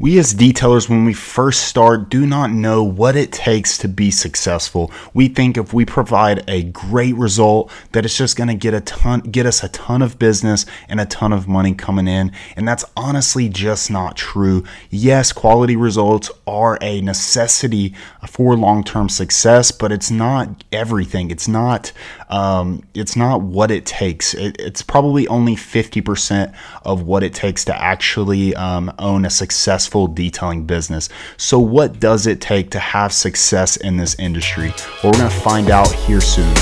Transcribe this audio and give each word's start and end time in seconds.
We 0.00 0.18
as 0.18 0.32
detailers, 0.32 0.88
when 0.88 1.04
we 1.04 1.12
first 1.12 1.64
start, 1.64 2.08
do 2.08 2.24
not 2.24 2.50
know 2.50 2.82
what 2.82 3.16
it 3.16 3.32
takes 3.32 3.76
to 3.76 3.86
be 3.86 4.10
successful. 4.10 4.90
We 5.12 5.28
think 5.28 5.58
if 5.58 5.74
we 5.74 5.84
provide 5.84 6.42
a 6.48 6.62
great 6.62 7.14
result, 7.16 7.70
that 7.92 8.06
it's 8.06 8.16
just 8.16 8.34
going 8.34 8.48
to 8.48 8.54
get 8.54 8.72
a 8.72 8.80
ton, 8.80 9.20
get 9.20 9.44
us 9.44 9.62
a 9.62 9.68
ton 9.68 10.00
of 10.00 10.18
business 10.18 10.64
and 10.88 11.02
a 11.02 11.04
ton 11.04 11.34
of 11.34 11.46
money 11.46 11.74
coming 11.74 12.08
in, 12.08 12.32
and 12.56 12.66
that's 12.66 12.86
honestly 12.96 13.50
just 13.50 13.90
not 13.90 14.16
true. 14.16 14.64
Yes, 14.88 15.34
quality 15.34 15.76
results 15.76 16.30
are 16.46 16.78
a 16.80 17.02
necessity 17.02 17.94
for 18.26 18.56
long-term 18.56 19.10
success, 19.10 19.70
but 19.70 19.92
it's 19.92 20.10
not 20.10 20.64
everything. 20.72 21.30
It's 21.30 21.46
not, 21.46 21.92
um, 22.30 22.84
it's 22.94 23.16
not 23.16 23.42
what 23.42 23.70
it 23.70 23.84
takes. 23.84 24.32
It, 24.32 24.56
it's 24.58 24.80
probably 24.80 25.28
only 25.28 25.56
fifty 25.56 26.00
percent 26.00 26.54
of 26.86 27.02
what 27.02 27.22
it 27.22 27.34
takes 27.34 27.66
to 27.66 27.78
actually 27.78 28.54
um, 28.54 28.90
own 28.98 29.26
a 29.26 29.30
successful 29.30 29.89
successful 29.90 30.06
detailing 30.06 30.66
business. 30.66 31.08
So, 31.36 31.58
what 31.58 31.98
does 31.98 32.26
it 32.26 32.40
take 32.40 32.70
to 32.70 32.78
have 32.78 33.12
success 33.12 33.76
in 33.76 33.96
this 33.96 34.14
industry? 34.18 34.72
Well, 35.02 35.12
we're 35.12 35.18
going 35.18 35.30
to 35.30 35.40
find 35.40 35.70
out 35.70 35.92
here 35.92 36.20
soon. 36.20 36.54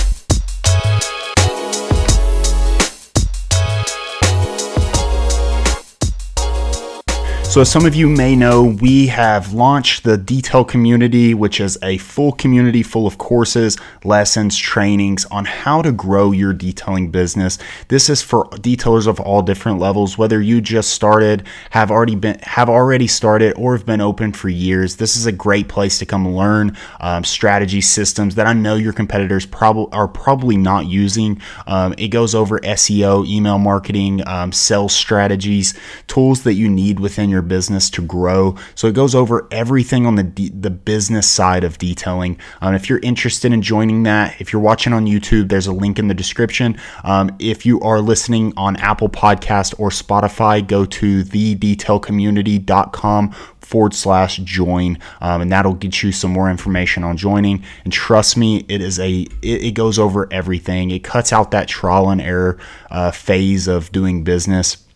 So, 7.59 7.63
as 7.63 7.73
some 7.73 7.87
of 7.87 7.97
you 7.97 8.09
may 8.09 8.37
know, 8.37 8.63
we 8.63 9.09
have 9.09 9.53
launched 9.53 10.05
the 10.05 10.17
Detail 10.17 10.65
Community, 10.65 11.35
which 11.35 11.59
is 11.59 11.77
a 11.83 11.99
full 11.99 12.31
community 12.31 12.85
full 12.85 13.05
of 13.05 13.19
courses, 13.19 13.77
lessons, 14.05 14.57
trainings 14.57 15.25
on 15.25 15.45
how 15.45 15.83
to 15.83 15.91
grow 15.91 16.31
your 16.31 16.53
detailing 16.53 17.11
business. 17.11 17.59
This 17.89 18.09
is 18.09 18.23
for 18.23 18.45
detailers 18.51 19.09
of 19.09 19.19
all 19.19 19.43
different 19.43 19.81
levels, 19.81 20.17
whether 20.17 20.41
you 20.41 20.61
just 20.61 20.91
started, 20.91 21.49
have 21.71 21.91
already 21.91 22.15
been, 22.15 22.39
have 22.45 22.69
already 22.69 23.09
started, 23.09 23.55
or 23.55 23.77
have 23.77 23.85
been 23.85 24.01
open 24.01 24.33
for 24.33 24.49
years. 24.49 24.95
This 24.95 25.17
is 25.17 25.27
a 25.27 25.33
great 25.33 25.67
place 25.67 25.99
to 25.99 26.07
come 26.07 26.33
learn 26.33 26.77
um, 27.01 27.25
strategy 27.25 27.81
systems 27.81 28.37
that 28.37 28.47
I 28.47 28.53
know 28.53 28.77
your 28.77 28.93
competitors 28.93 29.47
probably 29.47 29.89
are 29.91 30.07
probably 30.07 30.57
not 30.57 30.87
using. 30.87 31.43
Um, 31.67 31.93
it 31.99 32.13
goes 32.13 32.37
over 32.37 32.61
SEO, 32.61 33.27
email 33.27 33.59
marketing, 33.59 34.23
um, 34.29 34.53
sales 34.53 34.95
strategies, 34.95 35.77
tools 36.07 36.45
that 36.45 36.55
you 36.55 36.69
need 36.69 37.01
within 37.01 37.29
your 37.31 37.48
business 37.49 37.91
to 37.91 38.03
grow. 38.03 38.57
So 38.75 38.87
it 38.87 38.95
goes 38.95 39.15
over 39.15 39.49
everything 39.51 40.07
on 40.07 40.17
the 40.17 40.23
de- 40.23 40.51
the 40.51 40.71
business 40.71 41.29
side 41.29 41.65
of 41.65 41.79
detailing. 41.79 42.39
Um, 42.61 42.75
if 42.75 42.89
you're 42.89 43.01
interested 43.01 43.53
in 43.53 43.63
joining 43.63 44.05
that, 44.05 44.41
if 44.41 44.53
you're 44.53 44.63
watching 44.63 44.93
on 44.93 45.07
YouTube, 45.07 45.49
there's 45.49 45.67
a 45.67 45.73
link 45.73 45.99
in 45.99 46.07
the 46.09 46.15
description. 46.15 46.79
Um, 47.05 47.35
if 47.39 47.67
you 47.67 47.81
are 47.81 48.01
listening 48.01 48.53
on 48.57 48.77
Apple 48.77 49.09
Podcast 49.09 49.75
or 49.79 49.91
Spotify, 49.91 50.67
go 50.67 50.85
to 50.85 51.25
thedetailcommunity.com 51.25 53.35
forward 53.69 53.93
slash 53.93 54.39
join 54.39 54.99
um, 55.21 55.43
and 55.43 55.53
that'll 55.53 55.75
get 55.75 56.03
you 56.03 56.11
some 56.11 56.31
more 56.31 56.51
information 56.51 57.05
on 57.05 57.19
joining 57.19 57.63
and 57.85 57.93
trust 57.93 58.35
me 58.35 58.65
it 58.67 58.81
is 58.81 58.99
a 58.99 59.27
it, 59.43 59.63
it 59.63 59.71
goes 59.73 59.99
over 59.99 60.27
everything 60.33 60.91
it 60.91 61.05
cuts 61.05 61.35
out 61.35 61.51
that 61.51 61.69
trial 61.69 62.09
and 62.09 62.23
error 62.23 62.59
uh, 62.91 63.11
phase 63.11 63.69
of 63.69 63.93
doing 63.93 64.25
business 64.25 64.88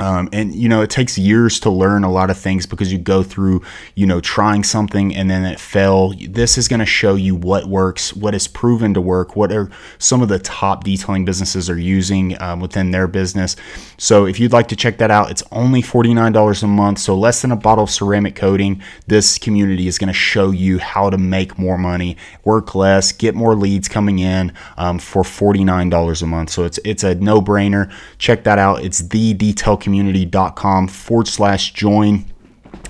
um, 0.00 0.28
and 0.32 0.54
you 0.54 0.68
know 0.68 0.82
it 0.82 0.90
takes 0.90 1.16
years 1.16 1.60
to 1.60 1.70
learn 1.70 2.04
a 2.04 2.10
lot 2.10 2.30
of 2.30 2.38
things 2.38 2.66
because 2.66 2.92
you 2.92 2.98
go 2.98 3.22
through 3.22 3.62
you 3.94 4.06
know 4.06 4.20
trying 4.20 4.64
something 4.64 5.14
and 5.14 5.30
then 5.30 5.44
it 5.44 5.60
fell. 5.60 6.12
This 6.28 6.58
is 6.58 6.68
going 6.68 6.80
to 6.80 6.86
show 6.86 7.14
you 7.14 7.34
what 7.34 7.66
works 7.66 8.14
what 8.14 8.34
is 8.34 8.48
proven 8.48 8.94
to 8.94 9.00
work 9.00 9.36
what 9.36 9.52
are 9.52 9.70
some 9.98 10.22
of 10.22 10.28
the 10.28 10.38
top 10.38 10.84
detailing 10.84 11.24
businesses 11.24 11.70
are 11.70 11.78
using 11.78 12.40
um, 12.42 12.60
within 12.60 12.90
their 12.90 13.06
business. 13.06 13.56
So 13.96 14.26
if 14.26 14.40
you'd 14.40 14.52
like 14.52 14.68
to 14.68 14.76
check 14.76 14.98
that 14.98 15.10
out 15.10 15.30
it's 15.30 15.42
only 15.52 15.82
$49 15.82 16.62
a 16.62 16.66
month 16.66 16.98
so 16.98 17.16
less 17.16 17.42
than 17.42 17.52
a 17.52 17.56
bottle 17.56 17.84
of 17.84 17.90
ceramic 17.90 18.34
coating. 18.34 18.82
This 19.06 19.38
community 19.38 19.86
is 19.86 19.98
going 19.98 20.08
to 20.08 20.14
show 20.14 20.50
you 20.50 20.78
how 20.78 21.10
to 21.10 21.18
make 21.18 21.58
more 21.58 21.78
money 21.78 22.16
work 22.44 22.74
less 22.74 23.12
get 23.12 23.34
more 23.34 23.54
leads 23.54 23.88
coming 23.88 24.18
in 24.18 24.52
um, 24.76 24.98
for 24.98 25.22
$49 25.22 26.22
a 26.22 26.26
month. 26.26 26.50
So 26.50 26.64
it's 26.64 26.78
it's 26.84 27.04
a 27.04 27.14
no-brainer. 27.14 27.92
Check 28.18 28.44
that 28.44 28.58
out. 28.58 28.84
It's 28.84 28.98
the 29.00 29.34
detail 29.34 29.76
community.com 29.84 30.88
forward 30.88 31.28
slash 31.28 31.72
join. 31.72 32.24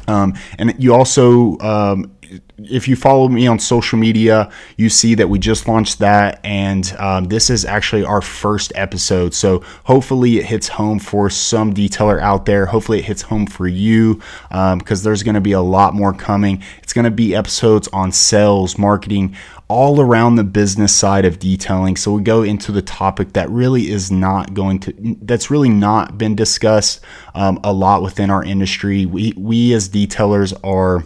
Um, 0.07 0.35
and 0.59 0.75
you 0.79 0.95
also, 0.95 1.59
um, 1.59 2.15
if 2.59 2.89
you 2.89 2.97
follow 2.97 3.29
me 3.29 3.47
on 3.47 3.59
social 3.59 3.99
media, 3.99 4.51
you 4.77 4.89
see 4.89 5.15
that 5.15 5.29
we 5.29 5.39
just 5.39 5.67
launched 5.67 5.99
that, 5.99 6.41
and 6.45 6.95
um, 6.99 7.25
this 7.25 7.51
is 7.51 7.65
actually 7.65 8.05
our 8.05 8.23
first 8.23 8.73
episode. 8.75 9.35
So 9.35 9.61
hopefully 9.85 10.39
it 10.39 10.47
hits 10.47 10.69
home 10.69 10.99
for 10.99 11.29
some 11.31 11.75
detailer 11.75 12.21
out 12.21 12.47
there. 12.47 12.67
Hopefully 12.67 13.01
it 13.01 13.05
hits 13.05 13.23
home 13.23 13.47
for 13.47 13.67
you 13.67 14.21
because 14.49 15.01
um, 15.01 15.05
there's 15.05 15.23
going 15.23 15.35
to 15.35 15.41
be 15.41 15.53
a 15.53 15.61
lot 15.61 15.95
more 15.95 16.13
coming. 16.13 16.63
It's 16.83 16.93
going 16.93 17.05
to 17.05 17.11
be 17.11 17.35
episodes 17.35 17.89
on 17.89 18.13
sales, 18.13 18.79
marketing, 18.79 19.37
all 19.69 20.01
around 20.01 20.37
the 20.37 20.45
business 20.45 20.95
side 20.95 21.25
of 21.25 21.39
detailing. 21.39 21.97
So 21.97 22.13
we 22.13 22.23
go 22.23 22.43
into 22.43 22.71
the 22.71 22.83
topic 22.83 23.33
that 23.33 23.49
really 23.51 23.91
is 23.91 24.11
not 24.11 24.53
going 24.53 24.79
to, 24.81 25.17
that's 25.23 25.51
really 25.51 25.71
not 25.71 26.19
been 26.19 26.37
discussed 26.37 27.01
um, 27.35 27.59
a 27.65 27.73
lot 27.73 28.03
within 28.03 28.31
our 28.31 28.45
industry. 28.45 29.07
We, 29.07 29.33
we 29.37 29.73
as 29.73 29.89
detailers 29.89 30.53
are 30.63 31.05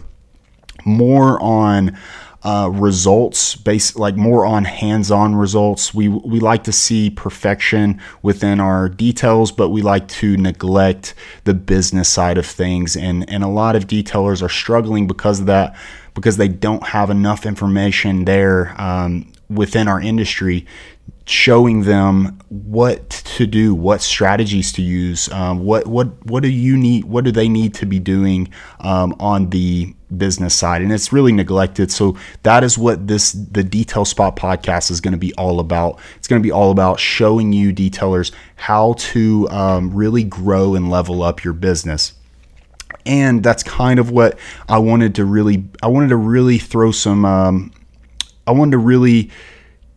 more 0.85 1.41
on 1.41 1.97
uh, 2.41 2.69
results 2.71 3.55
based 3.55 3.97
like 3.97 4.15
more 4.15 4.45
on 4.45 4.63
hands-on 4.63 5.35
results 5.35 5.93
we 5.93 6.07
we 6.07 6.39
like 6.39 6.63
to 6.63 6.71
see 6.71 7.09
perfection 7.09 7.99
within 8.21 8.61
our 8.61 8.87
details 8.87 9.51
but 9.51 9.69
we 9.69 9.81
like 9.81 10.07
to 10.07 10.37
neglect 10.37 11.13
the 11.43 11.53
business 11.53 12.07
side 12.07 12.37
of 12.37 12.45
things 12.45 12.95
and 12.95 13.29
and 13.29 13.43
a 13.43 13.47
lot 13.47 13.75
of 13.75 13.87
detailers 13.87 14.41
are 14.41 14.47
struggling 14.47 15.05
because 15.05 15.41
of 15.41 15.47
that 15.47 15.75
because 16.13 16.37
they 16.37 16.47
don't 16.47 16.87
have 16.87 17.09
enough 17.09 17.45
information 17.45 18.25
there 18.25 18.79
um, 18.81 19.31
within 19.49 19.87
our 19.87 20.01
industry 20.01 20.65
showing 21.29 21.83
them 21.83 22.39
what 22.49 23.07
to 23.07 23.45
do, 23.45 23.75
what 23.75 24.01
strategies 24.01 24.71
to 24.73 24.81
use, 24.81 25.31
um, 25.31 25.63
what 25.63 25.85
what 25.85 26.25
what 26.25 26.41
do 26.41 26.49
you 26.49 26.75
need, 26.75 27.05
what 27.05 27.23
do 27.23 27.31
they 27.31 27.47
need 27.47 27.73
to 27.75 27.85
be 27.85 27.99
doing 27.99 28.51
um, 28.79 29.15
on 29.19 29.49
the 29.51 29.93
business 30.17 30.55
side, 30.55 30.81
and 30.81 30.91
it's 30.91 31.13
really 31.13 31.31
neglected. 31.31 31.91
So 31.91 32.17
that 32.43 32.63
is 32.63 32.77
what 32.77 33.07
this 33.07 33.31
the 33.33 33.63
Detail 33.63 34.05
Spot 34.05 34.35
podcast 34.35 34.89
is 34.89 34.99
going 35.01 35.11
to 35.11 35.19
be 35.19 35.33
all 35.35 35.59
about. 35.59 35.99
It's 36.17 36.27
going 36.27 36.41
to 36.41 36.45
be 36.45 36.51
all 36.51 36.71
about 36.71 36.99
showing 36.99 37.53
you 37.53 37.71
detailers 37.71 38.31
how 38.55 38.93
to 38.93 39.47
um, 39.51 39.93
really 39.93 40.23
grow 40.23 40.73
and 40.73 40.89
level 40.89 41.21
up 41.21 41.43
your 41.43 41.53
business 41.53 42.13
and 43.05 43.43
that's 43.43 43.63
kind 43.63 43.99
of 43.99 44.11
what 44.11 44.37
I 44.67 44.77
wanted 44.79 45.15
to 45.15 45.25
really 45.25 45.65
I 45.81 45.87
wanted 45.87 46.09
to 46.09 46.15
really 46.15 46.57
throw 46.57 46.91
some 46.91 47.25
um, 47.25 47.71
I 48.47 48.51
wanted 48.51 48.71
to 48.71 48.77
really 48.79 49.29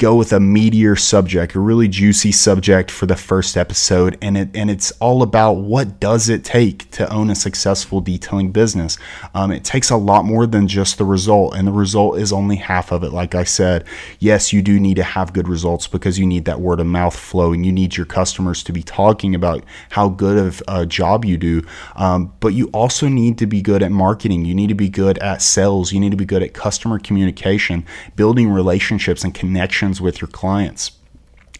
go 0.02 0.16
with 0.16 0.32
a 0.32 0.38
meatier 0.38 0.98
subject, 0.98 1.54
a 1.54 1.60
really 1.60 1.86
juicy 1.86 2.32
subject 2.32 2.90
for 2.90 3.06
the 3.06 3.14
first 3.14 3.56
episode, 3.56 4.18
and 4.20 4.36
it 4.36 4.48
and 4.52 4.68
it's 4.68 4.90
all 4.98 5.22
about 5.22 5.52
what 5.52 6.00
does 6.00 6.28
it 6.28 6.42
take 6.42 6.90
to 6.90 7.08
own 7.12 7.30
a 7.30 7.36
successful 7.36 8.00
detailing 8.00 8.50
business. 8.50 8.98
Um, 9.32 9.52
it 9.52 9.62
takes 9.62 9.90
a 9.90 9.96
lot 9.96 10.24
more 10.24 10.44
than 10.44 10.66
just 10.66 10.98
the 10.98 11.04
result, 11.04 11.54
and 11.54 11.68
the 11.68 11.72
result 11.72 12.18
is 12.18 12.32
only 12.32 12.56
half 12.56 12.90
of 12.90 13.04
it. 13.04 13.12
Like 13.12 13.36
I 13.36 13.44
said, 13.44 13.84
yes, 14.18 14.52
you 14.52 14.60
do 14.60 14.80
need 14.80 14.96
to 14.96 15.04
have 15.04 15.32
good 15.32 15.46
results 15.46 15.86
because 15.86 16.18
you 16.18 16.26
need 16.26 16.46
that 16.46 16.60
word 16.60 16.80
of 16.80 16.86
mouth 16.86 17.16
flow, 17.16 17.52
and 17.52 17.64
You 17.64 17.70
need 17.70 17.96
your 17.96 18.06
customers 18.06 18.64
to 18.64 18.72
be 18.72 18.82
talking 18.82 19.36
about 19.36 19.62
how 19.90 20.08
good 20.08 20.36
of 20.36 20.64
a 20.66 20.84
job 20.84 21.24
you 21.24 21.36
do, 21.36 21.62
um, 21.94 22.32
but 22.40 22.54
you 22.54 22.66
also 22.74 23.06
need 23.06 23.38
to 23.38 23.46
be 23.46 23.62
good 23.62 23.84
at 23.84 23.92
marketing. 23.92 24.46
You 24.46 24.54
need 24.56 24.70
to 24.70 24.74
be 24.74 24.88
good 24.88 25.18
at 25.18 25.42
sales. 25.42 25.92
You 25.92 26.00
need 26.00 26.10
to 26.10 26.16
be 26.16 26.24
good 26.24 26.42
at 26.42 26.54
customer 26.54 26.98
communication, 26.98 27.86
building 28.16 28.50
relationships 28.50 29.22
and 29.22 29.32
connections 29.32 29.91
with 30.00 30.20
your 30.20 30.28
clients. 30.28 30.92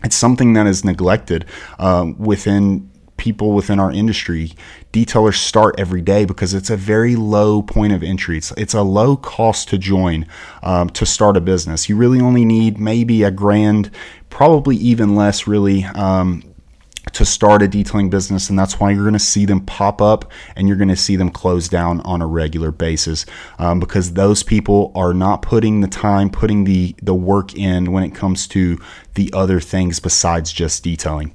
It's 0.04 0.16
something 0.16 0.53
that 0.54 0.66
is 0.66 0.84
neglected 0.84 1.44
um, 1.78 2.19
within 2.19 2.91
people 3.22 3.53
within 3.53 3.78
our 3.78 3.93
industry. 3.93 4.53
Detailers 4.93 5.37
start 5.37 5.76
every 5.78 6.00
day 6.00 6.25
because 6.25 6.54
it's 6.54 6.71
a 6.71 6.76
very 6.76 7.15
low 7.15 7.62
point 7.62 7.92
of 7.92 8.03
entry. 8.03 8.36
It's, 8.39 8.51
it's 8.57 8.74
a 8.74 8.83
low 8.83 9.16
cost 9.16 9.68
to 9.68 9.78
join 9.78 10.27
um, 10.62 10.91
to 10.91 11.07
start 11.07 11.36
a 11.36 11.41
business. 11.41 11.89
You 11.89 11.97
really 11.97 12.21
only 12.21 12.45
need 12.45 12.78
maybe 12.78 13.22
a 13.22 13.30
grand, 13.30 13.92
probably 14.28 14.77
even 14.77 15.15
less, 15.15 15.47
really. 15.47 15.84
Um, 15.84 16.52
to 17.12 17.24
start 17.24 17.62
a 17.62 17.68
detailing 17.68 18.10
business, 18.10 18.48
and 18.48 18.59
that's 18.59 18.80
why 18.80 18.91
you're 18.91 19.04
going 19.04 19.12
to 19.12 19.18
see 19.18 19.44
them 19.44 19.60
pop 19.60 20.00
up 20.00 20.30
and 20.56 20.68
you're 20.68 20.76
going 20.76 20.88
to 20.88 20.97
see 20.97 21.16
them 21.16 21.30
close 21.30 21.68
down 21.68 22.00
on 22.00 22.22
a 22.22 22.26
regular 22.26 22.70
basis 22.70 23.26
um, 23.59 23.80
because 23.80 24.14
those 24.14 24.42
people 24.42 24.92
are 24.94 25.14
not 25.14 25.42
putting 25.42 25.80
the 25.80 25.88
time, 25.88 26.30
putting 26.30 26.64
the 26.64 26.94
the 27.03 27.14
work 27.14 27.54
in 27.54 27.92
when 27.92 28.04
it 28.04 28.14
comes 28.14 28.47
to 28.48 28.78
the 29.14 29.30
other 29.32 29.60
things 29.60 30.00
besides 30.00 30.53
just 30.53 30.82
detailing. 30.82 31.34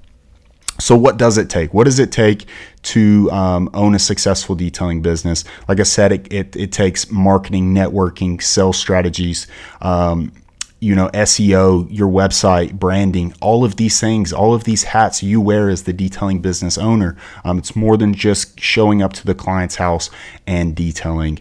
So, 0.79 0.95
what 0.95 1.17
does 1.17 1.37
it 1.37 1.49
take? 1.49 1.73
What 1.73 1.85
does 1.85 1.99
it 1.99 2.11
take 2.11 2.45
to 2.83 3.31
um, 3.31 3.69
own 3.73 3.95
a 3.95 3.99
successful 3.99 4.55
detailing 4.55 5.01
business? 5.01 5.43
Like 5.67 5.79
I 5.79 5.83
said, 5.83 6.11
it, 6.11 6.31
it, 6.31 6.55
it 6.55 6.71
takes 6.71 7.09
marketing, 7.09 7.73
networking, 7.73 8.41
sales 8.41 8.77
strategies. 8.77 9.47
Um, 9.81 10.31
you 10.79 10.95
know 10.95 11.09
SEO, 11.09 11.87
your 11.89 12.09
website, 12.09 12.73
branding, 12.73 13.33
all 13.41 13.63
of 13.63 13.77
these 13.77 13.99
things, 13.99 14.31
all 14.31 14.53
of 14.53 14.63
these 14.63 14.83
hats 14.83 15.23
you 15.23 15.41
wear 15.41 15.69
as 15.69 15.83
the 15.83 15.93
detailing 15.93 16.41
business 16.41 16.77
owner. 16.77 17.17
Um, 17.43 17.57
it's 17.57 17.75
more 17.75 17.97
than 17.97 18.13
just 18.13 18.59
showing 18.59 19.01
up 19.01 19.13
to 19.13 19.25
the 19.25 19.35
client's 19.35 19.75
house 19.75 20.09
and 20.45 20.75
detailing. 20.75 21.39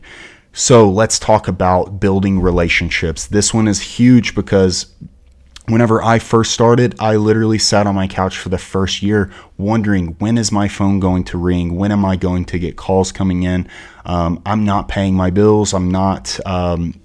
So 0.52 0.88
let's 0.88 1.18
talk 1.18 1.48
about 1.48 2.00
building 2.00 2.40
relationships. 2.40 3.26
This 3.26 3.52
one 3.52 3.68
is 3.68 3.80
huge 3.80 4.34
because 4.34 4.86
whenever 5.66 6.02
I 6.02 6.18
first 6.18 6.52
started, 6.52 6.94
I 6.98 7.16
literally 7.16 7.58
sat 7.58 7.86
on 7.86 7.94
my 7.94 8.06
couch 8.06 8.38
for 8.38 8.48
the 8.48 8.58
first 8.58 9.02
year 9.02 9.30
wondering 9.58 10.16
when 10.18 10.38
is 10.38 10.50
my 10.50 10.68
phone 10.68 10.98
going 10.98 11.24
to 11.24 11.38
ring? 11.38 11.76
When 11.76 11.92
am 11.92 12.04
I 12.04 12.16
going 12.16 12.46
to 12.46 12.58
get 12.58 12.76
calls 12.76 13.12
coming 13.12 13.42
in? 13.42 13.68
Um, 14.06 14.40
I'm 14.46 14.64
not 14.64 14.88
paying 14.88 15.14
my 15.14 15.30
bills. 15.30 15.74
I'm 15.74 15.90
not. 15.90 16.38
Um, 16.46 17.00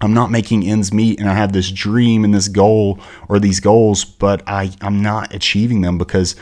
I'm 0.00 0.14
not 0.14 0.30
making 0.30 0.64
ends 0.64 0.92
meet 0.92 1.20
and 1.20 1.28
I 1.28 1.34
have 1.34 1.52
this 1.52 1.70
dream 1.70 2.24
and 2.24 2.34
this 2.34 2.48
goal 2.48 2.98
or 3.28 3.38
these 3.38 3.60
goals, 3.60 4.04
but 4.04 4.42
I, 4.46 4.72
I'm 4.80 5.02
not 5.02 5.34
achieving 5.34 5.82
them 5.82 5.98
because 5.98 6.34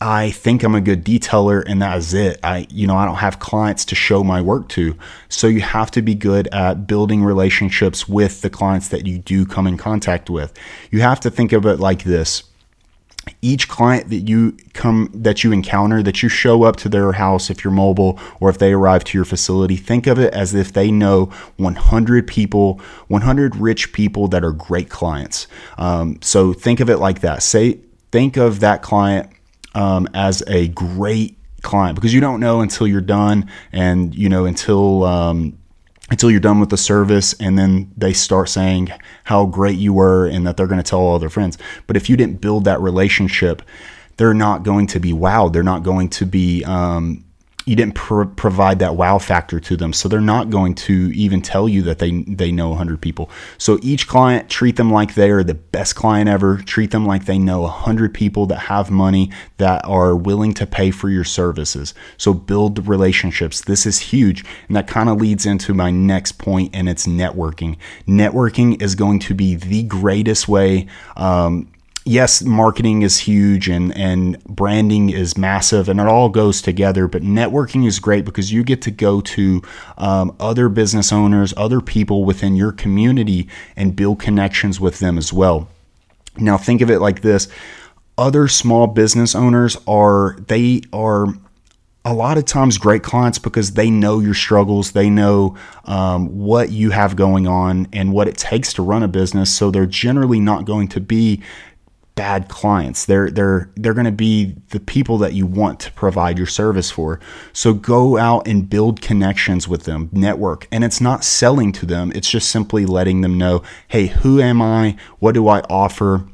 I 0.00 0.32
think 0.32 0.64
I'm 0.64 0.74
a 0.74 0.80
good 0.80 1.04
detailer 1.04 1.62
and 1.64 1.80
that 1.80 1.96
is 1.96 2.12
it. 2.12 2.40
I 2.42 2.66
you 2.70 2.88
know, 2.88 2.96
I 2.96 3.04
don't 3.04 3.16
have 3.16 3.38
clients 3.38 3.84
to 3.84 3.94
show 3.94 4.24
my 4.24 4.40
work 4.40 4.68
to. 4.70 4.96
So 5.28 5.46
you 5.46 5.60
have 5.60 5.92
to 5.92 6.02
be 6.02 6.16
good 6.16 6.48
at 6.48 6.88
building 6.88 7.22
relationships 7.22 8.08
with 8.08 8.40
the 8.40 8.50
clients 8.50 8.88
that 8.88 9.06
you 9.06 9.18
do 9.18 9.46
come 9.46 9.68
in 9.68 9.76
contact 9.76 10.28
with. 10.28 10.52
You 10.90 11.02
have 11.02 11.20
to 11.20 11.30
think 11.30 11.52
of 11.52 11.66
it 11.66 11.78
like 11.78 12.02
this. 12.02 12.42
Each 13.40 13.68
client 13.68 14.10
that 14.10 14.28
you 14.28 14.56
come 14.72 15.10
that 15.14 15.44
you 15.44 15.52
encounter 15.52 16.02
that 16.02 16.22
you 16.22 16.28
show 16.28 16.64
up 16.64 16.76
to 16.76 16.88
their 16.88 17.12
house 17.12 17.50
if 17.50 17.62
you're 17.62 17.72
mobile 17.72 18.18
or 18.40 18.50
if 18.50 18.58
they 18.58 18.72
arrive 18.72 19.04
to 19.04 19.18
your 19.18 19.24
facility 19.24 19.76
think 19.76 20.06
of 20.06 20.18
it 20.18 20.32
as 20.34 20.54
if 20.54 20.72
they 20.72 20.90
know 20.90 21.26
100 21.56 22.26
people 22.26 22.80
100 23.08 23.56
rich 23.56 23.92
people 23.92 24.28
that 24.28 24.42
are 24.42 24.52
great 24.52 24.90
clients. 24.90 25.46
Um, 25.78 26.18
so 26.20 26.52
think 26.52 26.80
of 26.80 26.90
it 26.90 26.98
like 26.98 27.20
that. 27.20 27.42
Say 27.42 27.78
think 28.10 28.36
of 28.36 28.60
that 28.60 28.82
client 28.82 29.30
um, 29.74 30.08
as 30.14 30.42
a 30.46 30.68
great 30.68 31.38
client 31.62 31.94
because 31.94 32.12
you 32.12 32.20
don't 32.20 32.40
know 32.40 32.60
until 32.60 32.86
you're 32.86 33.00
done 33.00 33.48
and 33.70 34.14
you 34.14 34.28
know 34.28 34.44
until 34.44 35.04
um, 35.04 35.58
until 36.12 36.30
you're 36.30 36.38
done 36.38 36.60
with 36.60 36.70
the 36.70 36.76
service 36.76 37.32
and 37.40 37.58
then 37.58 37.90
they 37.96 38.12
start 38.12 38.48
saying 38.48 38.90
how 39.24 39.46
great 39.46 39.78
you 39.78 39.92
were 39.92 40.26
and 40.26 40.46
that 40.46 40.56
they're 40.56 40.68
going 40.68 40.82
to 40.82 40.88
tell 40.88 41.00
all 41.00 41.18
their 41.18 41.30
friends. 41.30 41.58
But 41.88 41.96
if 41.96 42.08
you 42.08 42.16
didn't 42.16 42.40
build 42.40 42.64
that 42.64 42.80
relationship 42.80 43.62
they're 44.16 44.34
not 44.34 44.62
going 44.62 44.86
to 44.88 45.00
be 45.00 45.12
wowed. 45.12 45.52
They're 45.52 45.62
not 45.62 45.82
going 45.82 46.08
to 46.10 46.26
be 46.26 46.64
um, 46.64 47.24
you 47.64 47.76
didn't 47.76 47.94
pr- 47.94 48.24
provide 48.24 48.78
that 48.80 48.96
wow 48.96 49.18
factor 49.18 49.60
to 49.60 49.76
them. 49.76 49.92
So 49.92 50.08
they're 50.08 50.20
not 50.20 50.50
going 50.50 50.74
to 50.76 51.12
even 51.14 51.40
tell 51.42 51.68
you 51.68 51.82
that 51.82 51.98
they 51.98 52.10
they 52.22 52.52
know 52.52 52.70
100 52.70 53.00
people. 53.00 53.30
So 53.58 53.78
each 53.82 54.08
client 54.08 54.48
treat 54.48 54.76
them 54.76 54.90
like 54.90 55.14
they 55.14 55.30
are 55.30 55.44
the 55.44 55.54
best 55.54 55.94
client 55.94 56.28
ever. 56.28 56.58
Treat 56.58 56.90
them 56.90 57.06
like 57.06 57.26
they 57.26 57.38
know 57.38 57.62
100 57.62 58.14
people 58.14 58.46
that 58.46 58.58
have 58.60 58.90
money 58.90 59.30
that 59.58 59.84
are 59.84 60.14
willing 60.14 60.54
to 60.54 60.66
pay 60.66 60.90
for 60.90 61.08
your 61.08 61.24
services. 61.24 61.94
So 62.16 62.34
build 62.34 62.86
relationships. 62.86 63.60
This 63.60 63.86
is 63.86 63.98
huge. 63.98 64.44
And 64.68 64.76
that 64.76 64.86
kind 64.86 65.08
of 65.08 65.20
leads 65.20 65.46
into 65.46 65.74
my 65.74 65.90
next 65.90 66.32
point 66.32 66.74
and 66.74 66.88
it's 66.88 67.06
networking. 67.06 67.76
Networking 68.06 68.80
is 68.82 68.94
going 68.94 69.20
to 69.20 69.34
be 69.34 69.54
the 69.54 69.82
greatest 69.84 70.48
way 70.48 70.86
um, 71.16 71.71
yes, 72.04 72.42
marketing 72.42 73.02
is 73.02 73.18
huge 73.18 73.68
and, 73.68 73.96
and 73.96 74.42
branding 74.44 75.10
is 75.10 75.36
massive 75.38 75.88
and 75.88 76.00
it 76.00 76.06
all 76.06 76.28
goes 76.28 76.60
together, 76.60 77.06
but 77.06 77.22
networking 77.22 77.86
is 77.86 77.98
great 77.98 78.24
because 78.24 78.52
you 78.52 78.64
get 78.64 78.82
to 78.82 78.90
go 78.90 79.20
to 79.20 79.62
um, 79.98 80.34
other 80.40 80.68
business 80.68 81.12
owners, 81.12 81.54
other 81.56 81.80
people 81.80 82.24
within 82.24 82.56
your 82.56 82.72
community 82.72 83.48
and 83.76 83.94
build 83.94 84.20
connections 84.20 84.80
with 84.80 84.98
them 84.98 85.16
as 85.16 85.32
well. 85.32 85.68
Now, 86.38 86.56
think 86.56 86.80
of 86.80 86.90
it 86.90 86.98
like 86.98 87.22
this. 87.22 87.48
Other 88.18 88.48
small 88.48 88.86
business 88.86 89.34
owners 89.34 89.76
are, 89.86 90.36
they 90.48 90.82
are 90.92 91.26
a 92.04 92.12
lot 92.12 92.36
of 92.36 92.44
times 92.44 92.78
great 92.78 93.02
clients 93.02 93.38
because 93.38 93.72
they 93.72 93.88
know 93.88 94.18
your 94.18 94.34
struggles. 94.34 94.92
They 94.92 95.08
know 95.08 95.56
um, 95.84 96.36
what 96.36 96.70
you 96.70 96.90
have 96.90 97.14
going 97.14 97.46
on 97.46 97.86
and 97.92 98.12
what 98.12 98.26
it 98.26 98.36
takes 98.36 98.72
to 98.74 98.82
run 98.82 99.02
a 99.02 99.08
business. 99.08 99.54
So 99.54 99.70
they're 99.70 99.86
generally 99.86 100.40
not 100.40 100.64
going 100.64 100.88
to 100.88 101.00
be 101.00 101.42
bad 102.22 102.48
clients. 102.48 103.04
They're 103.04 103.32
they're 103.32 103.68
they're 103.74 103.94
going 103.94 104.04
to 104.06 104.12
be 104.12 104.54
the 104.68 104.78
people 104.78 105.18
that 105.18 105.32
you 105.32 105.44
want 105.44 105.80
to 105.80 105.90
provide 105.90 106.38
your 106.38 106.46
service 106.46 106.88
for. 106.88 107.18
So 107.52 107.74
go 107.74 108.16
out 108.16 108.46
and 108.46 108.70
build 108.70 109.02
connections 109.02 109.66
with 109.66 109.82
them, 109.86 110.08
network. 110.12 110.68
And 110.70 110.84
it's 110.84 111.00
not 111.00 111.24
selling 111.24 111.72
to 111.72 111.84
them. 111.84 112.12
It's 112.14 112.30
just 112.30 112.48
simply 112.48 112.86
letting 112.86 113.22
them 113.22 113.36
know, 113.38 113.64
"Hey, 113.88 114.06
who 114.06 114.40
am 114.40 114.62
I? 114.62 114.96
What 115.18 115.32
do 115.34 115.48
I 115.48 115.62
offer?" 115.68 116.24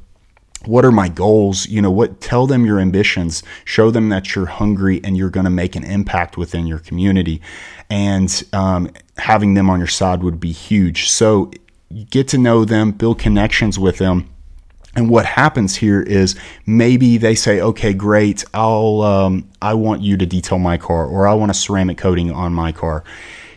What 0.67 0.85
are 0.85 0.93
my 0.93 1.08
goals? 1.08 1.67
You 1.69 1.81
know, 1.81 1.90
what 1.90 2.20
tell 2.20 2.46
them 2.46 2.67
your 2.67 2.81
ambitions, 2.81 3.43
show 3.64 3.90
them 3.90 4.11
that 4.11 4.35
you're 4.35 4.52
hungry 4.61 5.00
and 5.05 5.17
you're 5.17 5.31
going 5.31 5.44
to 5.44 5.61
make 5.62 5.75
an 5.75 5.85
impact 5.85 6.37
within 6.37 6.67
your 6.67 6.81
community. 6.81 7.40
And 7.88 8.31
um, 8.52 8.90
having 9.17 9.55
them 9.55 9.70
on 9.70 9.79
your 9.79 9.94
side 10.00 10.23
would 10.23 10.40
be 10.40 10.52
huge. 10.52 11.08
So 11.08 11.50
get 12.11 12.29
to 12.29 12.38
know 12.38 12.67
them, 12.67 12.90
build 12.90 13.19
connections 13.19 13.79
with 13.79 13.96
them 13.99 14.29
and 14.94 15.11
what 15.11 15.26
happens 15.26 15.76
here 15.76 16.02
is 16.02 16.35
maybe 16.67 17.19
they 17.19 17.35
say, 17.35 17.61
okay, 17.61 17.93
great, 17.93 18.44
I'll, 18.55 19.02
um, 19.02 19.49
I 19.61 19.75
want 19.75 20.02
you 20.02 20.17
to 20.17 20.26
detail 20.26 20.58
my 20.58 20.76
car, 20.76 21.06
or 21.06 21.29
I 21.29 21.35
want 21.35 21.50
a 21.50 21.55
ceramic 21.55 21.99
coating 21.99 22.32
on 22.32 22.52
my 22.52 22.73
car. 22.73 23.05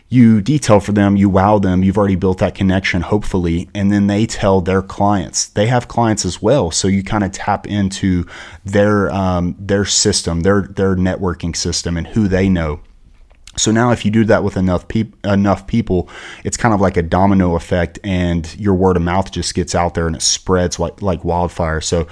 You 0.08 0.42
detail 0.42 0.78
for 0.78 0.92
them, 0.92 1.16
you 1.16 1.30
wow 1.30 1.58
them, 1.58 1.82
you've 1.82 1.96
already 1.96 2.16
built 2.16 2.36
that 2.38 2.54
connection, 2.54 3.00
hopefully, 3.00 3.70
and 3.74 3.90
then 3.90 4.08
they 4.08 4.26
tell 4.26 4.60
their 4.60 4.82
clients. 4.82 5.46
They 5.46 5.68
have 5.68 5.88
clients 5.88 6.26
as 6.26 6.42
well, 6.42 6.70
so 6.70 6.86
you 6.86 7.02
kind 7.02 7.24
of 7.24 7.32
tap 7.32 7.66
into 7.66 8.26
their 8.62 9.10
um, 9.10 9.56
their 9.58 9.86
system, 9.86 10.42
their 10.42 10.62
their 10.62 10.96
networking 10.96 11.56
system, 11.56 11.96
and 11.96 12.08
who 12.08 12.28
they 12.28 12.50
know. 12.50 12.80
So 13.56 13.70
now, 13.70 13.90
if 13.90 14.04
you 14.04 14.10
do 14.10 14.24
that 14.24 14.42
with 14.44 14.56
enough 14.56 14.88
peop- 14.88 15.14
enough 15.26 15.66
people, 15.66 16.08
it's 16.42 16.56
kind 16.56 16.74
of 16.74 16.80
like 16.80 16.96
a 16.96 17.02
domino 17.02 17.54
effect, 17.54 17.98
and 18.02 18.54
your 18.58 18.74
word 18.74 18.96
of 18.96 19.02
mouth 19.02 19.30
just 19.30 19.54
gets 19.54 19.74
out 19.74 19.94
there 19.94 20.06
and 20.06 20.16
it 20.16 20.22
spreads 20.22 20.78
like 20.78 21.02
like 21.02 21.24
wildfire. 21.24 21.80
So, 21.82 22.06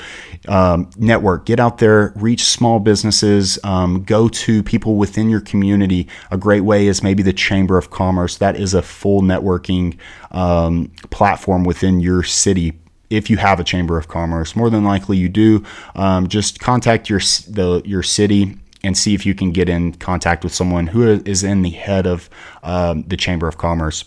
um, 0.49 0.91
network, 0.99 1.47
get 1.47 1.59
out 1.59 1.79
there, 1.79 2.13
reach 2.17 2.45
small 2.45 2.79
businesses, 2.79 3.59
um, 3.65 4.05
go 4.05 4.29
to 4.29 4.63
people 4.63 4.97
within 4.97 5.31
your 5.31 5.41
community. 5.41 6.09
A 6.31 6.37
great 6.37 6.61
way 6.61 6.87
is 6.87 7.03
maybe 7.03 7.23
the 7.23 7.33
Chamber 7.33 7.79
of 7.79 7.91
Commerce. 7.91 8.37
That 8.37 8.57
is 8.57 8.75
a 8.75 8.83
full 8.83 9.23
networking 9.23 9.97
um, 10.33 10.93
platform 11.11 11.65
within 11.65 12.01
your 12.01 12.23
city 12.23 12.79
if 13.09 13.29
you 13.29 13.37
have 13.37 13.59
a 13.59 13.65
chamber 13.65 13.99
of 13.99 14.07
commerce 14.07 14.55
more 14.55 14.71
than 14.71 14.85
likely 14.85 15.17
you 15.17 15.29
do 15.29 15.65
um, 15.97 16.29
just 16.29 16.61
contact 16.61 17.11
your 17.11 17.19
the 17.19 17.83
your 17.85 18.05
city 18.05 18.57
and 18.82 18.97
see 18.97 19.15
if 19.15 19.27
you 19.27 19.35
can 19.35 19.50
get 19.50 19.69
in 19.69 19.93
contact 19.94 20.44
with 20.44 20.55
someone 20.55 20.87
who 20.87 21.03
is 21.03 21.44
in 21.44 21.62
the 21.62 21.71
head 21.71 22.06
of 22.06 22.31
um, 22.62 23.03
the 23.03 23.17
Chamber 23.17 23.47
of 23.47 23.59
Commerce. 23.59 24.05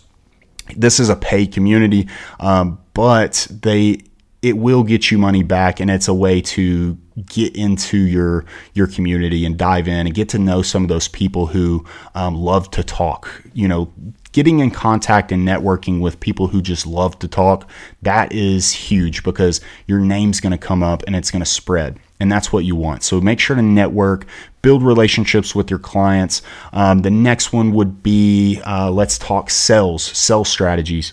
This 0.76 0.98
is 0.98 1.08
a 1.08 1.16
paid 1.16 1.52
community, 1.52 2.08
um, 2.40 2.78
but 2.94 3.46
they 3.50 4.00
it 4.42 4.58
will 4.58 4.82
get 4.82 5.10
you 5.10 5.18
money 5.18 5.42
back, 5.42 5.80
and 5.80 5.90
it's 5.90 6.08
a 6.08 6.14
way 6.14 6.40
to 6.40 6.98
get 7.26 7.54
into 7.54 7.96
your 7.96 8.44
your 8.74 8.86
community 8.86 9.44
and 9.44 9.56
dive 9.56 9.88
in 9.88 10.06
and 10.06 10.14
get 10.14 10.28
to 10.30 10.38
know 10.38 10.62
some 10.62 10.82
of 10.82 10.88
those 10.88 11.08
people 11.08 11.46
who 11.46 11.84
um, 12.14 12.34
love 12.34 12.70
to 12.72 12.82
talk. 12.82 13.42
You 13.52 13.68
know, 13.68 13.92
getting 14.32 14.60
in 14.60 14.70
contact 14.70 15.30
and 15.30 15.46
networking 15.46 16.00
with 16.00 16.18
people 16.20 16.48
who 16.48 16.60
just 16.60 16.86
love 16.86 17.18
to 17.20 17.28
talk 17.28 17.70
that 18.02 18.32
is 18.32 18.72
huge 18.72 19.22
because 19.22 19.60
your 19.86 20.00
name's 20.00 20.40
going 20.40 20.50
to 20.50 20.58
come 20.58 20.82
up 20.82 21.04
and 21.06 21.14
it's 21.14 21.30
going 21.30 21.40
to 21.40 21.46
spread 21.46 21.98
and 22.20 22.30
that's 22.30 22.52
what 22.52 22.64
you 22.64 22.76
want. 22.76 23.02
So 23.02 23.20
make 23.20 23.40
sure 23.40 23.56
to 23.56 23.62
network, 23.62 24.26
build 24.62 24.82
relationships 24.82 25.54
with 25.54 25.70
your 25.70 25.78
clients. 25.78 26.42
Um, 26.72 27.02
the 27.02 27.10
next 27.10 27.52
one 27.52 27.72
would 27.72 28.02
be 28.02 28.60
uh, 28.66 28.90
let's 28.90 29.18
talk 29.18 29.50
sales, 29.50 30.02
sales 30.02 30.48
strategies. 30.48 31.12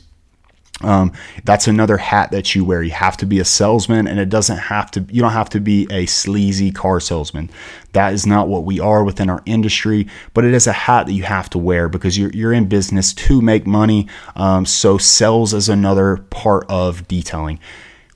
Um, 0.83 1.13
that's 1.43 1.67
another 1.67 1.97
hat 1.97 2.31
that 2.31 2.55
you 2.55 2.65
wear. 2.65 2.83
You 2.83 2.91
have 2.91 3.17
to 3.17 3.25
be 3.25 3.39
a 3.39 3.45
salesman, 3.45 4.07
and 4.07 4.19
it 4.19 4.29
doesn't 4.29 4.57
have 4.57 4.91
to. 4.91 5.05
You 5.09 5.21
don't 5.21 5.31
have 5.31 5.49
to 5.51 5.59
be 5.59 5.87
a 5.89 6.05
sleazy 6.05 6.71
car 6.71 6.99
salesman. 6.99 7.49
That 7.93 8.13
is 8.13 8.25
not 8.25 8.47
what 8.47 8.63
we 8.63 8.79
are 8.79 9.03
within 9.03 9.29
our 9.29 9.41
industry. 9.45 10.07
But 10.33 10.45
it 10.45 10.53
is 10.53 10.67
a 10.67 10.73
hat 10.73 11.07
that 11.07 11.13
you 11.13 11.23
have 11.23 11.49
to 11.51 11.57
wear 11.57 11.89
because 11.89 12.17
you're 12.17 12.31
you're 12.31 12.53
in 12.53 12.67
business 12.67 13.13
to 13.13 13.41
make 13.41 13.65
money. 13.67 14.07
Um, 14.35 14.65
so 14.65 14.97
sales 14.97 15.53
is 15.53 15.69
another 15.69 16.17
part 16.29 16.65
of 16.69 17.07
detailing. 17.07 17.59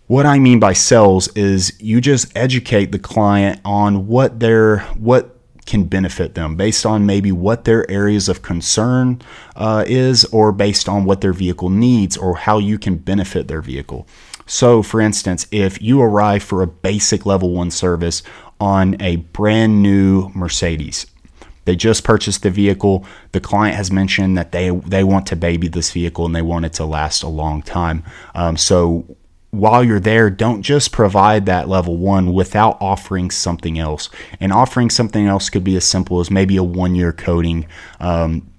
What 0.07 0.27
I 0.27 0.37
mean 0.37 0.59
by 0.59 0.73
sales 0.73 1.29
is 1.29 1.73
you 1.81 1.99
just 1.99 2.31
educate 2.37 2.91
the 2.91 2.99
client 2.99 3.59
on 3.65 4.05
what 4.05 4.39
their 4.39 4.79
what 4.99 5.34
can 5.65 5.85
benefit 5.85 6.35
them 6.35 6.55
based 6.55 6.85
on 6.85 7.05
maybe 7.05 7.31
what 7.31 7.63
their 7.63 7.89
areas 7.89 8.29
of 8.29 8.41
concern 8.41 9.21
uh, 9.55 9.83
is 9.87 10.25
or 10.25 10.51
based 10.51 10.87
on 10.87 11.05
what 11.05 11.21
their 11.21 11.33
vehicle 11.33 11.69
needs 11.69 12.15
or 12.17 12.35
how 12.35 12.59
you 12.59 12.77
can 12.77 12.97
benefit 12.97 13.47
their 13.47 13.61
vehicle. 13.61 14.05
So, 14.45 14.83
for 14.83 15.01
instance, 15.01 15.47
if 15.51 15.81
you 15.81 16.01
arrive 16.01 16.43
for 16.43 16.61
a 16.61 16.67
basic 16.67 17.25
level 17.25 17.49
one 17.49 17.71
service 17.71 18.21
on 18.59 18.95
a 19.01 19.15
brand 19.15 19.81
new 19.81 20.29
Mercedes, 20.35 21.07
They 21.65 21.75
just 21.75 22.03
purchased 22.03 22.43
the 22.43 22.49
vehicle. 22.51 23.05
The 23.31 23.39
client 23.39 23.75
has 23.75 23.91
mentioned 23.91 24.37
that 24.37 24.51
they 24.51 24.69
they 24.69 25.03
want 25.03 25.25
to 25.27 25.35
baby 25.35 25.67
this 25.67 25.91
vehicle 25.91 26.25
and 26.25 26.35
they 26.35 26.41
want 26.41 26.65
it 26.65 26.73
to 26.73 26.85
last 26.85 27.23
a 27.23 27.27
long 27.27 27.61
time. 27.63 28.03
Um, 28.33 28.55
so 28.55 29.17
while 29.55 29.83
you're 29.83 29.99
there, 29.99 30.29
don't 30.29 30.61
just 30.61 30.91
provide 30.91 31.45
that 31.45 31.67
level 31.67 31.97
one 31.97 32.33
without 32.33 32.77
offering 32.81 33.31
something 33.31 33.79
else. 33.79 34.09
And 34.39 34.51
offering 34.51 34.89
something 34.89 35.25
else 35.25 35.49
could 35.49 35.63
be 35.63 35.75
as 35.75 35.85
simple 35.85 36.19
as 36.19 36.29
maybe 36.29 36.57
a 36.57 36.63
one 36.63 36.95
year 36.95 37.11
coating. 37.11 37.65
Um, 37.99 38.51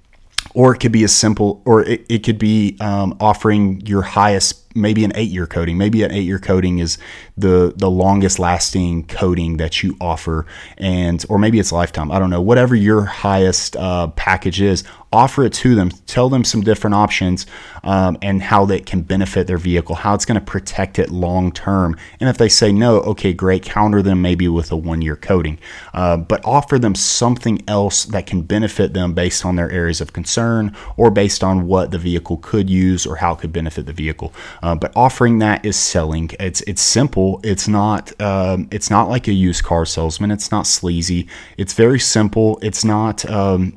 or 0.55 0.75
it 0.75 0.79
could 0.79 0.93
be 0.93 1.05
as 1.05 1.15
simple, 1.15 1.61
or 1.67 1.83
it, 1.85 2.07
it 2.09 2.25
could 2.25 2.39
be 2.39 2.79
um, 2.81 3.17
offering 3.21 3.83
your 3.85 4.03
highest 4.03 4.66
maybe 4.77 5.05
an 5.05 5.13
eight 5.15 5.31
year 5.31 5.47
coating. 5.47 5.79
Maybe 5.79 6.03
an 6.03 6.13
eight 6.13 6.25
year 6.25 6.39
coating 6.39 6.79
is 6.79 6.99
the 7.37 7.73
the 7.77 7.91
longest 7.91 8.39
lasting 8.39 9.07
coating 9.07 9.57
that 9.57 9.83
you 9.83 9.97
offer, 10.01 10.47
and 10.77 11.25
or 11.29 11.39
maybe 11.39 11.59
it's 11.59 11.73
lifetime. 11.73 12.11
I 12.13 12.19
don't 12.19 12.31
know. 12.31 12.43
Whatever 12.43 12.75
your 12.75 13.03
highest 13.03 13.77
uh, 13.77 14.09
package 14.09 14.61
is, 14.61 14.85
offer 15.13 15.45
it 15.45 15.53
to 15.55 15.75
them. 15.75 15.91
Tell 16.07 16.29
them 16.29 16.45
some 16.45 16.61
different 16.61 16.95
options 16.95 17.47
um, 17.83 18.19
and 18.23 18.43
how 18.43 18.65
they 18.67 18.81
can 18.81 19.03
benefit 19.03 19.47
their 19.47 19.59
vehicle, 19.59 19.95
how 19.95 20.15
it's 20.15 20.25
going 20.25 20.39
to 20.39 20.45
protect 20.45 20.99
it 20.99 21.11
long 21.11 21.53
term. 21.53 21.97
And 22.21 22.29
if 22.29 22.39
they 22.39 22.49
say 22.49 22.73
no, 22.73 22.97
okay, 23.01 23.33
great. 23.33 23.63
Counter 23.63 24.03
them 24.03 24.21
maybe 24.21 24.49
with 24.49 24.71
a 24.73 24.77
one 24.77 25.03
year 25.03 25.17
coating, 25.17 25.59
uh, 25.95 26.17
but 26.17 26.45
offer 26.45 26.79
them 26.79 26.95
something 26.95 27.63
else 27.67 28.05
that 28.07 28.27
can 28.27 28.43
benefit 28.43 28.93
them 28.93 29.15
based 29.15 29.45
on 29.45 29.57
their 29.57 29.71
areas 29.71 30.01
of 30.01 30.13
concern 30.13 30.77
or 30.97 31.11
based 31.11 31.43
on 31.43 31.67
what 31.67 31.91
the 31.91 31.99
vehicle 31.99 32.37
could 32.39 32.69
use 32.69 33.07
or 33.07 33.17
how 33.17 33.33
it 33.33 33.39
could 33.39 33.53
benefit 33.53 33.87
the 33.87 33.93
vehicle. 33.93 34.33
Uh, 34.67 34.75
but 34.75 34.93
offering 34.97 35.39
that 35.39 35.65
is 35.65 35.77
selling. 35.77 36.29
It's 36.41 36.61
it's 36.63 36.83
simple. 36.83 37.39
It's 37.45 37.69
not 37.69 38.21
um, 38.21 38.67
it's 38.73 38.91
not 38.91 39.09
like 39.09 39.29
a 39.29 39.33
used 39.33 39.63
car 39.63 39.87
salesman. 39.87 40.33
It's 40.33 40.51
not 40.51 40.67
sleazy. 40.67 41.29
It's 41.57 41.73
very 41.73 42.01
simple. 42.01 42.59
It's 42.63 42.85
not. 42.85 43.25
Um, 43.31 43.77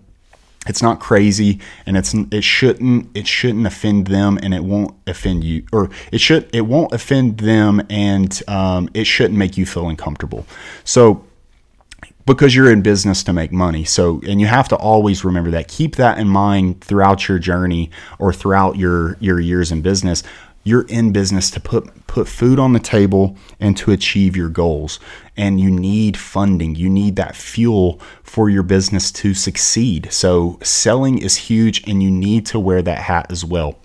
it's 0.67 0.81
not 0.81 0.99
crazy 0.99 1.59
and 1.85 1.95
it's 1.95 2.13
it 2.31 2.43
shouldn't 2.43 3.15
it 3.15 3.27
shouldn't 3.27 3.65
offend 3.65 4.07
them 4.07 4.39
and 4.41 4.53
it 4.53 4.63
won't 4.63 4.93
offend 5.07 5.43
you 5.43 5.63
or 5.71 5.89
it 6.11 6.19
should 6.19 6.49
it 6.53 6.61
won't 6.61 6.91
offend 6.91 7.37
them 7.37 7.81
and 7.89 8.41
um, 8.47 8.89
it 8.93 9.05
shouldn't 9.05 9.37
make 9.37 9.57
you 9.57 9.65
feel 9.65 9.87
uncomfortable 9.87 10.45
so 10.83 11.23
because 12.29 12.53
you're 12.53 12.71
in 12.71 12.83
business 12.83 13.23
to 13.23 13.33
make 13.33 13.51
money. 13.51 13.83
So, 13.83 14.21
and 14.27 14.39
you 14.39 14.45
have 14.45 14.67
to 14.69 14.75
always 14.75 15.25
remember 15.25 15.49
that. 15.51 15.67
Keep 15.67 15.95
that 15.95 16.19
in 16.19 16.27
mind 16.27 16.81
throughout 16.81 17.27
your 17.27 17.39
journey 17.39 17.89
or 18.19 18.31
throughout 18.31 18.77
your 18.77 19.17
your 19.19 19.39
years 19.39 19.71
in 19.71 19.81
business. 19.81 20.21
You're 20.63 20.87
in 20.87 21.11
business 21.11 21.49
to 21.51 21.59
put 21.59 22.07
put 22.07 22.27
food 22.27 22.59
on 22.59 22.73
the 22.73 22.79
table 22.79 23.37
and 23.59 23.77
to 23.77 23.91
achieve 23.91 24.35
your 24.35 24.49
goals. 24.49 24.99
And 25.37 25.59
you 25.59 25.71
need 25.71 26.17
funding. 26.17 26.75
You 26.75 26.89
need 26.89 27.15
that 27.15 27.35
fuel 27.35 28.01
for 28.23 28.49
your 28.49 28.63
business 28.63 29.11
to 29.13 29.33
succeed. 29.33 30.11
So, 30.11 30.59
selling 30.61 31.19
is 31.19 31.35
huge 31.35 31.87
and 31.87 32.03
you 32.03 32.11
need 32.11 32.45
to 32.47 32.59
wear 32.59 32.81
that 32.81 32.99
hat 32.99 33.31
as 33.31 33.45
well. 33.45 33.79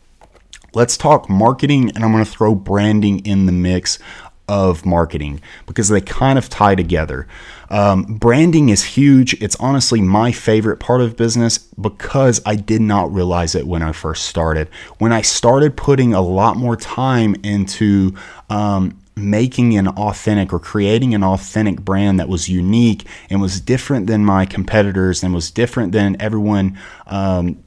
Let's 0.74 0.96
talk 0.96 1.30
marketing, 1.30 1.92
and 1.94 2.04
I'm 2.04 2.10
going 2.10 2.24
to 2.24 2.30
throw 2.30 2.56
branding 2.56 3.24
in 3.24 3.46
the 3.46 3.52
mix 3.52 4.00
of 4.48 4.84
marketing 4.84 5.40
because 5.66 5.88
they 5.88 6.00
kind 6.00 6.38
of 6.38 6.48
tie 6.48 6.74
together. 6.74 7.26
Um, 7.70 8.04
branding 8.04 8.68
is 8.68 8.84
huge. 8.84 9.34
It's 9.42 9.56
honestly 9.56 10.00
my 10.00 10.32
favorite 10.32 10.78
part 10.78 11.00
of 11.00 11.16
business 11.16 11.58
because 11.58 12.40
I 12.44 12.56
did 12.56 12.80
not 12.80 13.12
realize 13.12 13.54
it 13.54 13.66
when 13.66 13.82
I 13.82 13.92
first 13.92 14.26
started. 14.26 14.68
When 14.98 15.12
I 15.12 15.22
started 15.22 15.76
putting 15.76 16.12
a 16.12 16.20
lot 16.20 16.56
more 16.56 16.76
time 16.76 17.34
into 17.42 18.14
um, 18.50 19.00
making 19.16 19.76
an 19.78 19.88
authentic 19.88 20.52
or 20.52 20.58
creating 20.58 21.14
an 21.14 21.22
authentic 21.22 21.80
brand 21.80 22.20
that 22.20 22.28
was 22.28 22.48
unique 22.48 23.06
and 23.30 23.40
was 23.40 23.60
different 23.60 24.06
than 24.06 24.24
my 24.24 24.44
competitors 24.44 25.22
and 25.22 25.32
was 25.32 25.50
different 25.50 25.92
than 25.92 26.20
everyone 26.20 26.78
um, 27.06 27.63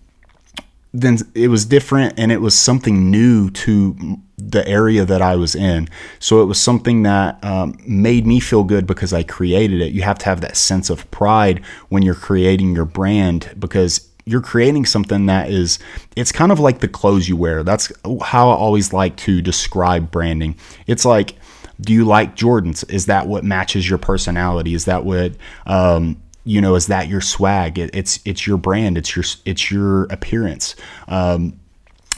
then 0.93 1.17
it 1.35 1.49
was 1.49 1.65
different 1.65 2.17
and 2.17 2.31
it 2.31 2.41
was 2.41 2.57
something 2.57 3.11
new 3.11 3.49
to 3.51 4.19
the 4.37 4.67
area 4.67 5.03
that 5.03 5.21
I 5.21 5.35
was 5.35 5.55
in. 5.55 5.89
So 6.19 6.41
it 6.41 6.45
was 6.45 6.59
something 6.59 7.03
that 7.03 7.43
um, 7.43 7.77
made 7.85 8.25
me 8.25 8.39
feel 8.39 8.63
good 8.63 8.85
because 8.87 9.13
I 9.13 9.23
created 9.23 9.81
it. 9.81 9.91
You 9.91 10.03
have 10.03 10.19
to 10.19 10.25
have 10.25 10.41
that 10.41 10.55
sense 10.55 10.89
of 10.89 11.09
pride 11.11 11.63
when 11.89 12.03
you're 12.03 12.15
creating 12.15 12.75
your 12.75 12.85
brand 12.85 13.53
because 13.57 14.07
you're 14.25 14.41
creating 14.41 14.85
something 14.85 15.25
that 15.27 15.49
is 15.49 15.79
it's 16.15 16.33
kind 16.33 16.51
of 16.51 16.59
like 16.59 16.79
the 16.79 16.87
clothes 16.87 17.29
you 17.29 17.37
wear. 17.37 17.63
That's 17.63 17.91
how 18.21 18.49
I 18.49 18.55
always 18.55 18.93
like 18.93 19.15
to 19.17 19.41
describe 19.41 20.11
branding. 20.11 20.55
It's 20.85 21.05
like 21.05 21.35
do 21.79 21.93
you 21.93 22.05
like 22.05 22.35
Jordans? 22.35 22.89
Is 22.91 23.05
that 23.05 23.27
what 23.27 23.43
matches 23.43 23.87
your 23.87 23.99
personality? 23.99 24.73
Is 24.73 24.85
that 24.85 25.05
what 25.05 25.33
um, 25.65 26.21
you 26.47 26.61
know 26.61 26.75
is 26.75 26.87
that 26.87 27.07
your 27.07 27.21
swag? 27.21 27.77
It, 27.77 27.91
it's 27.93 28.19
it's 28.25 28.47
your 28.47 28.57
brand. 28.57 28.97
It's 28.97 29.15
your 29.15 29.25
it's 29.45 29.69
your 29.71 30.03
appearance. 30.05 30.75
Um, 31.07 31.59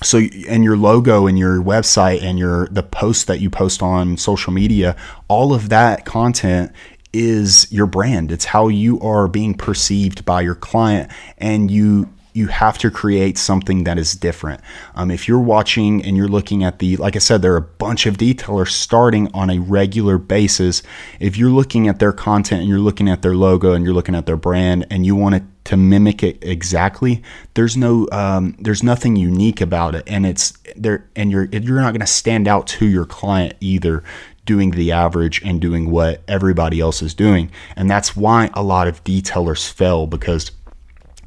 so 0.01 0.19
and 0.48 0.63
your 0.63 0.77
logo 0.77 1.27
and 1.27 1.38
your 1.38 1.62
website 1.62 2.21
and 2.21 2.39
your 2.39 2.67
the 2.67 2.83
post 2.83 3.27
that 3.27 3.41
you 3.41 3.50
post 3.50 3.81
on 3.81 4.15
social 4.15 4.53
media 4.53 4.95
all 5.27 5.53
of 5.53 5.67
that 5.69 6.05
content 6.05 6.71
is 7.12 7.71
your 7.71 7.88
brand. 7.88 8.31
It's 8.31 8.45
how 8.45 8.67
you 8.67 9.00
are 9.01 9.27
being 9.27 9.55
perceived 9.55 10.25
by 10.25 10.41
your 10.41 10.55
client 10.55 11.12
and 11.38 11.71
you 11.71 12.09
you 12.39 12.48
have 12.48 12.77
to 12.79 12.89
create 12.89 13.38
something 13.38 13.84
that 13.84 13.98
is 14.00 14.13
different. 14.13 14.62
Um, 14.96 15.12
if 15.12 15.27
you're 15.27 15.39
watching 15.39 16.03
and 16.03 16.15
you're 16.15 16.29
looking 16.29 16.63
at 16.63 16.79
the, 16.79 16.96
like 16.98 17.15
I 17.15 17.19
said, 17.19 17.41
there 17.41 17.53
are 17.53 17.58
a 17.58 17.62
bunch 17.62 18.05
of 18.05 18.17
detailers 18.17 18.69
starting 18.69 19.29
on 19.34 19.50
a 19.50 19.60
regular 19.60 20.17
basis. 20.17 20.81
If 21.19 21.38
you're 21.38 21.51
looking 21.51 21.88
at 21.89 22.00
their 22.00 22.13
content 22.13 22.62
and 22.62 22.69
you're 22.69 22.79
looking 22.79 23.10
at 23.10 23.22
their 23.22 23.36
logo 23.36 23.74
and 23.74 23.84
you're 23.84 23.93
looking 23.93 24.15
at 24.15 24.25
their 24.25 24.38
brand 24.38 24.88
and 24.89 25.05
you 25.05 25.15
want 25.15 25.36
it 25.36 25.43
to 25.65 25.77
mimic 25.77 26.24
it 26.24 26.38
exactly, 26.41 27.22
there's 27.53 27.75
no, 27.75 28.08
um, 28.12 28.55
there's 28.58 28.81
nothing 28.81 29.17
unique 29.17 29.62
about 29.62 29.93
it, 29.93 30.03
and 30.08 30.25
it's 30.25 30.53
there, 30.75 31.08
and 31.15 31.29
you're 31.29 31.46
you're 31.46 31.81
not 31.81 31.91
going 31.91 32.00
to 32.00 32.08
stand 32.08 32.48
out 32.48 32.65
to 32.65 32.88
your 32.88 33.05
client 33.05 33.53
either 33.60 34.03
doing 34.50 34.72
the 34.72 34.91
average 34.91 35.43
and 35.43 35.62
doing 35.62 35.91
what 35.91 36.24
everybody 36.27 36.79
else 36.79 37.03
is 37.03 37.13
doing. 37.13 37.51
And 37.75 37.88
that's 37.88 38.15
why 38.15 38.50
a 38.55 38.63
lot 38.63 38.88
of 38.88 39.03
detailers 39.03 39.72
fail 39.72 40.08
because 40.08 40.50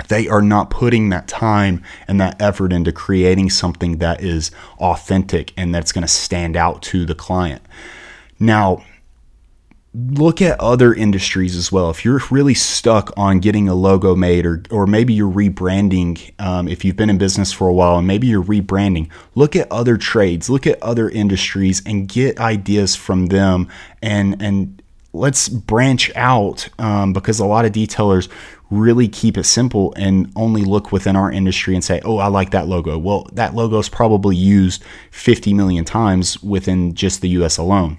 they 0.09 0.29
are 0.29 0.43
not 0.43 0.71
putting 0.71 1.11
that 1.11 1.29
time 1.29 1.83
and 2.09 2.21
that 2.21 2.41
effort 2.41 2.73
into 2.73 2.93
creating 2.93 3.51
something 3.51 3.99
that 3.99 4.23
is 4.23 4.51
authentic 4.79 5.53
and 5.57 5.75
that's 5.75 5.93
going 5.93 6.03
to 6.03 6.09
stand 6.09 6.57
out 6.57 6.83
to 6.83 7.05
the 7.05 7.15
client. 7.15 7.63
Now, 8.39 8.85
look 9.95 10.41
at 10.41 10.59
other 10.59 10.95
industries 10.95 11.55
as 11.55 11.71
well. 11.71 11.91
If 11.91 12.05
you're 12.05 12.21
really 12.31 12.55
stuck 12.55 13.13
on 13.17 13.41
getting 13.41 13.69
a 13.69 13.75
logo 13.75 14.17
made, 14.17 14.47
or 14.47 14.63
or 14.71 14.87
maybe 14.87 15.13
you're 15.13 15.31
rebranding, 15.31 16.33
um, 16.41 16.67
if 16.67 16.85
you've 16.85 16.97
been 16.97 17.11
in 17.11 17.19
business 17.19 17.53
for 17.53 17.69
a 17.69 17.73
while 17.73 17.99
and 17.99 18.07
maybe 18.07 18.27
you're 18.27 18.43
rebranding, 18.43 19.11
look 19.35 19.55
at 19.55 19.71
other 19.71 19.97
trades, 19.97 20.49
look 20.49 20.67
at 20.67 20.83
other 20.83 21.09
industries, 21.09 21.83
and 21.85 22.09
get 22.09 22.41
ideas 22.41 22.97
from 22.97 23.27
them, 23.27 23.69
and 24.01 24.41
and 24.43 24.82
let's 25.13 25.49
branch 25.49 26.11
out 26.17 26.69
um, 26.79 27.13
because 27.13 27.39
a 27.39 27.47
lot 27.47 27.65
of 27.65 27.73
detailers 27.73 28.29
really 28.71 29.07
keep 29.07 29.37
it 29.37 29.45
simple 29.45 29.93
and 29.97 30.33
only 30.35 30.65
look 30.65 30.93
within 30.93 31.15
our 31.15 31.31
industry 31.31 31.75
and 31.75 31.85
say, 31.85 32.01
oh, 32.05 32.17
I 32.17 32.29
like 32.29 32.51
that 32.53 32.67
logo. 32.67 32.97
Well, 32.97 33.29
that 33.33 33.55
logo 33.55 33.79
is 33.79 33.89
probably 33.89 34.35
used 34.35 34.83
50 35.11 35.53
million 35.53 35.85
times 35.85 36.43
within 36.43 36.95
just 36.95 37.21
the 37.21 37.29
US 37.31 37.59
alone. 37.59 37.99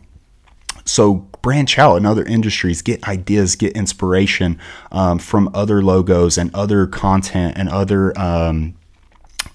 So 0.85 1.27
branch 1.43 1.77
out 1.77 1.95
in 1.97 2.05
other 2.05 2.25
industries, 2.25 2.81
get 2.81 3.07
ideas, 3.07 3.55
get 3.55 3.73
inspiration 3.73 4.59
um, 4.91 5.19
from 5.19 5.49
other 5.53 5.81
logos 5.81 6.37
and 6.37 6.53
other 6.55 6.87
content 6.87 7.55
and 7.55 7.69
other 7.69 8.17
um, 8.19 8.75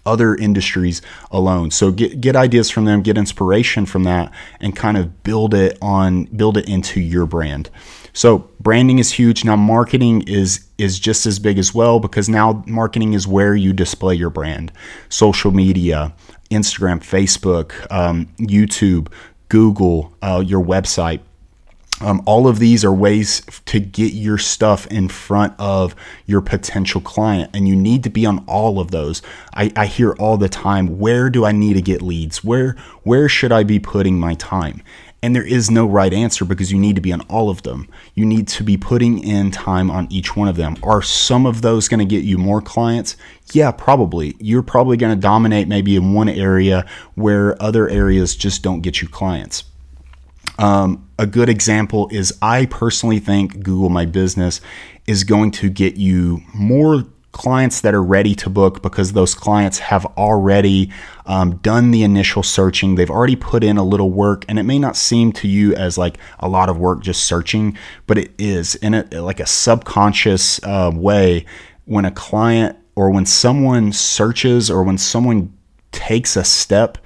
other 0.09 0.35
industries 0.35 1.03
alone. 1.31 1.71
So 1.71 1.93
get 1.93 2.21
get 2.21 2.35
ideas 2.35 2.71
from 2.71 2.87
them, 2.87 3.03
get 3.03 3.19
inspiration 3.19 3.85
from 3.85 4.05
that, 4.05 4.33
and 4.61 4.75
kind 4.75 4.97
of 4.97 5.23
build 5.23 5.53
it 5.53 5.77
on 5.83 6.25
build 6.25 6.57
it 6.57 6.69
into 6.69 7.00
your 7.00 7.27
brand. 7.27 7.69
So 8.15 8.49
branding 8.59 8.99
is 8.99 9.12
huge. 9.12 9.45
Now 9.45 9.57
marketing 9.57 10.23
is 10.27 10.67
is 10.79 10.99
just 10.99 11.27
as 11.27 11.38
big 11.38 11.59
as 11.59 11.75
well 11.75 12.00
because 12.00 12.29
now 12.29 12.65
marketing 12.67 13.12
is 13.12 13.29
where 13.29 13.55
you 13.55 13.73
display 13.73 14.15
your 14.15 14.31
brand. 14.31 14.73
Social 15.11 15.50
media, 15.53 16.15
Instagram, 16.50 17.00
Facebook, 17.00 17.73
um, 17.93 18.27
YouTube, 18.38 19.12
Google, 19.49 20.12
uh, 20.23 20.43
your 20.45 20.65
website. 20.65 21.21
Um, 22.00 22.23
all 22.26 22.47
of 22.47 22.59
these 22.59 22.85
are 22.85 22.93
ways 22.93 23.43
to 23.67 23.81
get 23.81 24.12
your 24.12 24.38
stuff 24.38 24.87
in 24.87 25.09
front 25.09 25.55
of 25.59 25.97
your 26.26 26.40
potential 26.40 27.00
client, 27.00 27.50
and 27.52 27.67
you 27.67 27.75
need 27.75 28.05
to 28.05 28.11
be 28.11 28.25
on 28.25 28.45
all 28.47 28.78
of 28.78 28.90
those. 28.90 29.21
I, 29.55 29.73
I 29.75 29.87
hear 29.87 30.12
all 30.12 30.37
the 30.37 30.49
time, 30.49 30.99
where 30.99 31.28
do 31.28 31.45
I 31.45 31.52
need 31.52 31.75
to 31.75 31.83
get 31.83 32.02
leads? 32.02 32.45
Where 32.45 32.76
where 33.02 33.28
should 33.28 33.50
I 33.50 33.64
be 33.64 33.81
putting 33.81 34.19
my 34.19 34.35
time? 34.35 34.83
And 35.21 35.35
there 35.35 35.45
is 35.45 35.69
no 35.69 35.85
right 35.85 36.12
answer 36.12 36.45
because 36.45 36.71
you 36.71 36.78
need 36.78 36.95
to 36.95 37.02
be 37.02 37.12
on 37.12 37.23
all 37.23 37.50
of 37.50 37.62
them. 37.62 37.88
You 38.14 38.25
need 38.25 38.47
to 38.49 38.62
be 38.62 38.76
putting 38.76 39.19
in 39.19 39.50
time 39.50 39.90
on 39.90 40.07
each 40.12 40.37
one 40.37 40.47
of 40.47 40.55
them. 40.55 40.76
Are 40.85 41.02
some 41.02 41.45
of 41.45 41.61
those 41.62 41.88
going 41.88 41.99
to 41.99 42.07
get 42.07 42.23
you 42.23 42.38
more 42.38 42.62
clients? 42.62 43.17
Yeah, 43.52 43.73
probably. 43.73 44.37
You're 44.38 44.62
probably 44.62 44.97
going 44.97 45.12
to 45.12 45.21
dominate 45.21 45.67
maybe 45.67 45.97
in 45.97 46.12
one 46.12 46.28
area 46.28 46.87
where 47.17 47.61
other 47.61 47.88
areas 47.88 48.37
just 48.37 48.62
don't 48.62 48.81
get 48.81 49.02
you 49.02 49.09
clients. 49.09 49.64
Um, 50.57 51.08
a 51.18 51.26
good 51.26 51.48
example 51.48 52.08
is 52.12 52.37
I 52.40 52.66
personally 52.66 53.18
think 53.18 53.62
Google 53.62 53.88
My 53.88 54.06
Business 54.06 54.60
is 55.06 55.25
going 55.25 55.50
to 55.52 55.68
get 55.68 55.96
you 55.96 56.42
more 56.54 57.04
clients 57.32 57.82
that 57.82 57.94
are 57.94 58.02
ready 58.02 58.34
to 58.34 58.50
book 58.50 58.82
because 58.82 59.12
those 59.12 59.34
clients 59.34 59.78
have 59.78 60.04
already 60.16 60.90
um, 61.26 61.56
done 61.56 61.90
the 61.90 62.02
initial 62.02 62.42
searching. 62.42 62.94
They've 62.94 63.10
already 63.10 63.37
put 63.37 63.62
in 63.62 63.76
a 63.76 63.84
little 63.84 64.10
work, 64.10 64.44
and 64.48 64.58
it 64.58 64.62
may 64.62 64.78
not 64.78 64.96
seem 64.96 65.32
to 65.34 65.48
you 65.48 65.75
as 65.75 65.98
like 65.98 66.18
a 66.38 66.48
lot 66.48 66.68
of 66.68 66.78
work 66.78 67.00
just 67.00 67.25
searching, 67.25 67.76
but 68.06 68.18
it 68.18 68.32
is 68.38 68.75
in 68.76 68.94
a 68.94 69.04
like 69.20 69.40
a 69.40 69.46
subconscious 69.46 70.62
uh, 70.62 70.90
way 70.94 71.44
when 71.84 72.04
a 72.04 72.10
client 72.10 72.76
or 72.94 73.10
when 73.10 73.26
someone 73.26 73.92
searches 73.92 74.70
or 74.70 74.82
when 74.82 74.98
someone 74.98 75.52
takes 75.92 76.37
a 76.37 76.44
step 76.44 76.98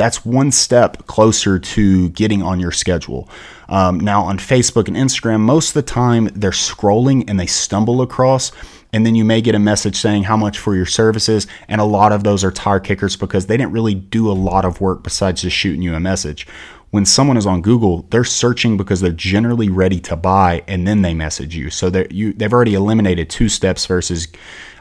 that's 0.00 0.24
one 0.24 0.50
step 0.50 1.06
closer 1.06 1.58
to 1.58 2.08
getting 2.10 2.42
on 2.42 2.58
your 2.58 2.72
schedule. 2.72 3.28
Um, 3.68 4.00
now, 4.00 4.22
on 4.22 4.38
Facebook 4.38 4.88
and 4.88 4.96
Instagram, 4.96 5.40
most 5.40 5.68
of 5.68 5.74
the 5.74 5.82
time 5.82 6.30
they're 6.34 6.52
scrolling 6.52 7.28
and 7.28 7.38
they 7.38 7.46
stumble 7.46 8.00
across, 8.00 8.50
and 8.94 9.04
then 9.04 9.14
you 9.14 9.26
may 9.26 9.42
get 9.42 9.54
a 9.54 9.58
message 9.58 9.96
saying 9.96 10.22
how 10.22 10.38
much 10.38 10.58
for 10.58 10.74
your 10.74 10.86
services. 10.86 11.46
And 11.68 11.82
a 11.82 11.84
lot 11.84 12.12
of 12.12 12.24
those 12.24 12.42
are 12.42 12.50
tire 12.50 12.80
kickers 12.80 13.14
because 13.14 13.46
they 13.46 13.58
didn't 13.58 13.72
really 13.72 13.94
do 13.94 14.30
a 14.30 14.32
lot 14.32 14.64
of 14.64 14.80
work 14.80 15.02
besides 15.02 15.42
just 15.42 15.54
shooting 15.54 15.82
you 15.82 15.94
a 15.94 16.00
message. 16.00 16.46
When 16.88 17.04
someone 17.04 17.36
is 17.36 17.46
on 17.46 17.60
Google, 17.60 18.06
they're 18.10 18.24
searching 18.24 18.78
because 18.78 19.02
they're 19.02 19.12
generally 19.12 19.68
ready 19.68 20.00
to 20.00 20.16
buy, 20.16 20.64
and 20.66 20.88
then 20.88 21.02
they 21.02 21.12
message 21.12 21.54
you. 21.54 21.68
So 21.68 21.92
you 22.10 22.32
they've 22.32 22.52
already 22.52 22.74
eliminated 22.74 23.28
two 23.28 23.50
steps 23.50 23.84
versus 23.84 24.28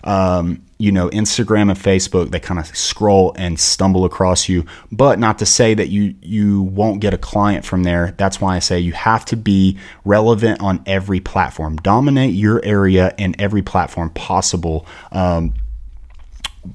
um, 0.06 0.64
you 0.82 0.94
know, 0.94 1.10
Instagram 1.10 1.70
and 1.70 1.78
Facebook, 1.78 2.32
they 2.32 2.40
kind 2.40 2.58
of 2.58 2.66
scroll 2.76 3.34
and 3.36 3.60
stumble 3.60 4.06
across 4.06 4.48
you. 4.48 4.66
But 4.94 5.20
not 5.20 5.38
to 5.40 5.46
say 5.46 5.74
that 5.74 5.90
you 5.90 6.16
you 6.22 6.62
won't 6.62 7.02
get 7.02 7.14
a 7.14 7.18
client 7.18 7.66
from 7.66 7.84
there. 7.84 8.16
That's 8.18 8.40
why 8.40 8.56
I 8.56 8.60
say 8.60 8.80
you 8.80 8.94
have 8.94 9.26
to 9.26 9.36
be 9.36 9.78
relevant 10.06 10.62
on 10.62 10.82
every 10.86 11.20
platform. 11.20 11.76
Dominate 11.78 12.34
your 12.34 12.64
area 12.64 13.14
in 13.18 13.36
every 13.40 13.62
platform 13.62 14.10
possible. 14.12 14.88
Um, 15.12 15.54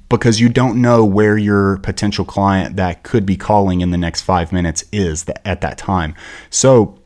because 0.09 0.41
you 0.41 0.49
don't 0.49 0.81
know 0.81 1.05
where 1.05 1.37
your 1.37 1.79
potential 1.79 2.25
client 2.25 2.77
that 2.77 3.03
could 3.03 3.25
be 3.25 3.37
calling 3.37 3.81
in 3.81 3.91
the 3.91 3.99
next 3.99 4.23
five 4.23 4.53
minutes 4.53 4.85
is 4.93 5.27
at 5.45 5.61
that 5.61 5.79
time. 5.79 6.15
So 6.51 6.99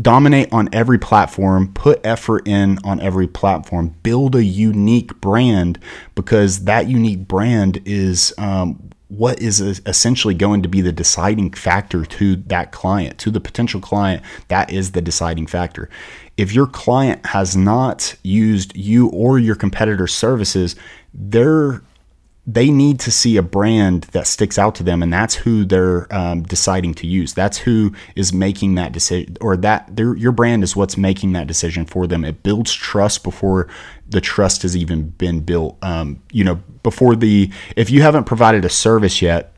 dominate 0.00 0.52
on 0.52 0.68
every 0.72 0.98
platform, 0.98 1.72
put 1.74 2.00
effort 2.04 2.46
in 2.46 2.78
on 2.84 3.00
every 3.00 3.26
platform, 3.26 3.94
build 4.02 4.34
a 4.34 4.44
unique 4.44 5.20
brand 5.20 5.78
because 6.14 6.64
that 6.64 6.88
unique 6.88 7.26
brand 7.26 7.80
is 7.84 8.32
um, 8.38 8.90
what 9.08 9.40
is 9.42 9.60
essentially 9.60 10.34
going 10.34 10.62
to 10.62 10.68
be 10.68 10.80
the 10.80 10.92
deciding 10.92 11.52
factor 11.52 12.04
to 12.04 12.36
that 12.36 12.70
client, 12.70 13.18
to 13.18 13.30
the 13.30 13.40
potential 13.40 13.80
client. 13.80 14.22
That 14.48 14.72
is 14.72 14.92
the 14.92 15.02
deciding 15.02 15.48
factor. 15.48 15.90
If 16.36 16.52
your 16.52 16.68
client 16.68 17.26
has 17.26 17.56
not 17.56 18.14
used 18.22 18.74
you 18.76 19.08
or 19.08 19.38
your 19.38 19.56
competitor's 19.56 20.14
services, 20.14 20.76
they're 21.12 21.82
they 22.52 22.70
need 22.70 22.98
to 23.00 23.10
see 23.10 23.36
a 23.36 23.42
brand 23.42 24.04
that 24.12 24.26
sticks 24.26 24.58
out 24.58 24.74
to 24.76 24.82
them, 24.82 25.02
and 25.02 25.12
that's 25.12 25.36
who 25.36 25.64
they're 25.64 26.12
um, 26.14 26.42
deciding 26.42 26.94
to 26.94 27.06
use. 27.06 27.32
That's 27.32 27.58
who 27.58 27.92
is 28.16 28.32
making 28.32 28.74
that 28.74 28.92
decision, 28.92 29.36
or 29.40 29.56
that 29.58 29.96
your 29.96 30.32
brand 30.32 30.64
is 30.64 30.74
what's 30.74 30.96
making 30.96 31.32
that 31.32 31.46
decision 31.46 31.86
for 31.86 32.06
them. 32.06 32.24
It 32.24 32.42
builds 32.42 32.72
trust 32.72 33.22
before 33.22 33.68
the 34.08 34.20
trust 34.20 34.62
has 34.62 34.76
even 34.76 35.10
been 35.10 35.40
built. 35.40 35.78
Um, 35.82 36.22
you 36.32 36.42
know, 36.42 36.56
before 36.82 37.14
the 37.14 37.52
if 37.76 37.90
you 37.90 38.02
haven't 38.02 38.24
provided 38.24 38.64
a 38.64 38.70
service 38.70 39.22
yet, 39.22 39.52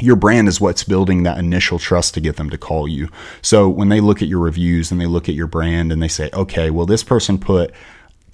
your 0.00 0.16
brand 0.16 0.48
is 0.48 0.60
what's 0.60 0.82
building 0.82 1.22
that 1.22 1.38
initial 1.38 1.78
trust 1.78 2.14
to 2.14 2.20
get 2.20 2.36
them 2.36 2.50
to 2.50 2.58
call 2.58 2.88
you. 2.88 3.08
So 3.42 3.68
when 3.68 3.90
they 3.90 4.00
look 4.00 4.22
at 4.22 4.28
your 4.28 4.40
reviews 4.40 4.90
and 4.90 5.00
they 5.00 5.06
look 5.06 5.28
at 5.28 5.36
your 5.36 5.46
brand 5.46 5.92
and 5.92 6.02
they 6.02 6.08
say, 6.08 6.30
okay, 6.32 6.70
well, 6.70 6.86
this 6.86 7.04
person 7.04 7.38
put 7.38 7.72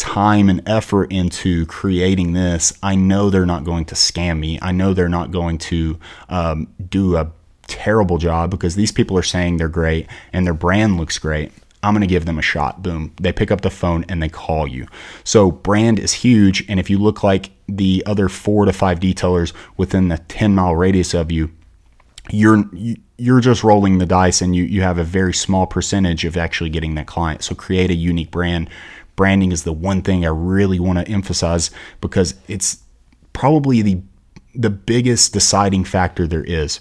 time 0.01 0.49
and 0.49 0.67
effort 0.67 1.13
into 1.13 1.67
creating 1.67 2.33
this, 2.33 2.73
I 2.83 2.95
know 2.95 3.29
they're 3.29 3.45
not 3.45 3.65
going 3.65 3.85
to 3.87 3.95
scam 3.95 4.39
me. 4.41 4.59
I 4.63 4.73
know 4.73 4.95
they're 4.95 5.11
not 5.11 5.31
going 5.31 5.59
to 5.59 5.99
um, 6.31 6.69
do 6.89 7.17
a 7.17 7.31
terrible 7.67 8.17
job 8.17 8.51
because 8.51 8.75
these 8.77 8.93
people 8.93 9.17
are 9.19 9.23
saying 9.23 9.59
they're 9.59 9.69
great 9.69 10.07
and 10.33 10.47
their 10.47 10.55
brand 10.55 10.97
looks 10.97 11.19
great. 11.19 11.53
I'm 11.83 11.93
going 11.93 12.01
to 12.01 12.07
give 12.07 12.25
them 12.25 12.39
a 12.39 12.43
shot. 12.43 12.83
Boom. 12.83 13.13
They 13.21 13.31
pick 13.31 13.51
up 13.51 13.61
the 13.61 13.71
phone 13.71 14.07
and 14.09 14.23
they 14.23 14.29
call 14.31 14.67
you. 14.67 14.87
So, 15.23 15.51
brand 15.51 15.99
is 15.99 16.13
huge. 16.13 16.65
And 16.69 16.81
if 16.81 16.91
you 16.91 16.99
look 16.99 17.23
like 17.23 17.51
the 17.69 18.03
other 18.07 18.29
four 18.29 18.65
to 18.65 18.73
five 18.73 19.01
detailers 19.01 19.53
within 19.77 20.09
the 20.09 20.19
10 20.19 20.55
mile 20.55 20.77
radius 20.77 21.15
of 21.15 21.31
you, 21.31 21.51
you're 22.31 22.65
you're 23.17 23.41
just 23.41 23.63
rolling 23.63 23.99
the 23.99 24.07
dice 24.07 24.41
and 24.41 24.57
you 24.57 24.65
you 24.65 24.83
have 24.83 24.99
a 24.99 25.05
very 25.05 25.35
small 25.35 25.67
percentage 25.67 26.25
of 26.25 26.37
actually 26.37 26.71
getting 26.71 26.95
that 26.95 27.07
client. 27.07 27.43
So 27.43 27.55
create 27.55 27.91
a 27.91 27.95
unique 27.95 28.31
brand, 28.31 28.71
branding 29.21 29.53
is 29.53 29.65
the 29.65 29.73
one 29.75 30.01
thing 30.01 30.25
I 30.25 30.31
really 30.31 30.81
want 30.81 30.99
to 30.99 31.07
emphasize 31.13 31.71
because 32.01 32.37
it's 32.49 32.79
probably 33.35 33.83
the 33.83 34.01
the 34.55 34.71
biggest 34.71 35.35
deciding 35.35 35.85
factor 35.85 36.27
there 36.27 36.43
is. 36.43 36.81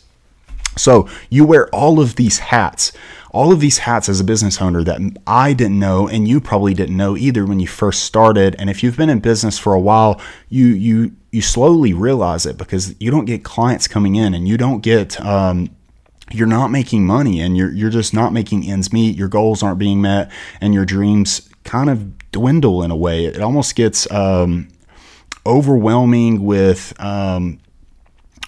So 0.78 1.10
you 1.30 1.44
wear 1.44 1.68
all 1.76 2.00
of 2.00 2.16
these 2.16 2.40
hats, 2.40 2.94
all 3.32 3.52
of 3.52 3.60
these 3.60 3.80
hats 3.80 4.08
as 4.08 4.22
a 4.22 4.24
business 4.24 4.62
owner 4.62 4.86
that 4.86 5.02
I 5.28 5.52
didn't 5.52 5.80
know 5.80 6.08
and 6.08 6.30
you 6.30 6.40
probably 6.40 6.74
didn't 6.74 6.96
know 6.96 7.18
either 7.18 7.46
when 7.46 7.60
you 7.60 7.68
first 7.68 8.04
started. 8.04 8.56
And 8.58 8.70
if 8.70 8.84
you've 8.84 8.96
been 8.96 9.10
in 9.10 9.20
business 9.20 9.60
for 9.60 9.74
a 9.74 9.80
while, 9.82 10.22
you 10.48 10.68
you 10.68 11.12
you 11.32 11.42
slowly 11.42 11.92
realize 11.92 12.46
it 12.46 12.58
because 12.58 12.96
you 13.02 13.12
don't 13.12 13.26
get 13.26 13.44
clients 13.44 13.86
coming 13.86 14.16
in 14.16 14.34
and 14.34 14.48
you 14.48 14.56
don't 14.56 14.80
get 14.80 15.20
um, 15.26 15.70
you're 16.32 16.48
not 16.48 16.72
making 16.72 17.06
money 17.06 17.42
and 17.42 17.58
you're 17.58 17.74
you're 17.74 17.90
just 17.90 18.14
not 18.14 18.32
making 18.32 18.64
ends 18.64 18.94
meet. 18.94 19.18
Your 19.18 19.28
goals 19.28 19.62
aren't 19.62 19.80
being 19.80 20.00
met 20.00 20.32
and 20.62 20.74
your 20.74 20.86
dreams 20.86 21.49
kind 21.64 21.90
of 21.90 22.32
dwindle 22.32 22.84
in 22.84 22.92
a 22.92 22.96
way. 22.96 23.26
It 23.26 23.42
almost 23.42 23.76
gets 23.76 24.10
um, 24.12 24.70
overwhelming 25.46 26.44
with 26.44 26.94
um, 27.00 27.60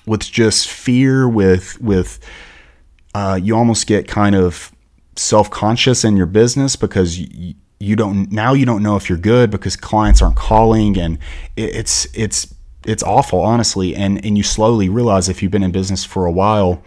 with 0.06 0.22
just 0.22 0.70
fear. 0.70 1.28
With 1.28 1.82
with 1.82 2.20
uh, 3.14 3.40
you 3.42 3.56
almost 3.56 3.88
get 3.88 4.08
kind 4.08 4.36
of 4.36 4.72
self 5.16 5.50
conscious 5.50 6.04
in 6.04 6.18
your 6.18 6.26
business 6.26 6.76
because 6.76 7.20
you, 7.20 7.56
you 7.80 7.96
don't 7.96 8.32
now 8.32 8.54
you 8.54 8.66
don't 8.66 8.84
know 8.84 8.96
if 8.96 9.10
you're 9.10 9.18
good 9.18 9.50
because 9.50 9.76
clients 9.76 10.22
aren't 10.22 10.36
calling 10.36 10.98
and 10.98 11.18
it's 11.58 12.08
it's 12.14 12.54
it's 12.86 13.04
awful 13.04 13.40
honestly 13.40 13.96
and 13.96 14.24
and 14.26 14.38
you 14.38 14.44
slowly 14.44 14.88
realize 14.88 15.28
if 15.28 15.42
you've 15.42 15.52
been 15.52 15.64
in 15.64 15.72
business 15.72 16.06
for 16.06 16.26
a 16.26 16.32
while 16.32 16.84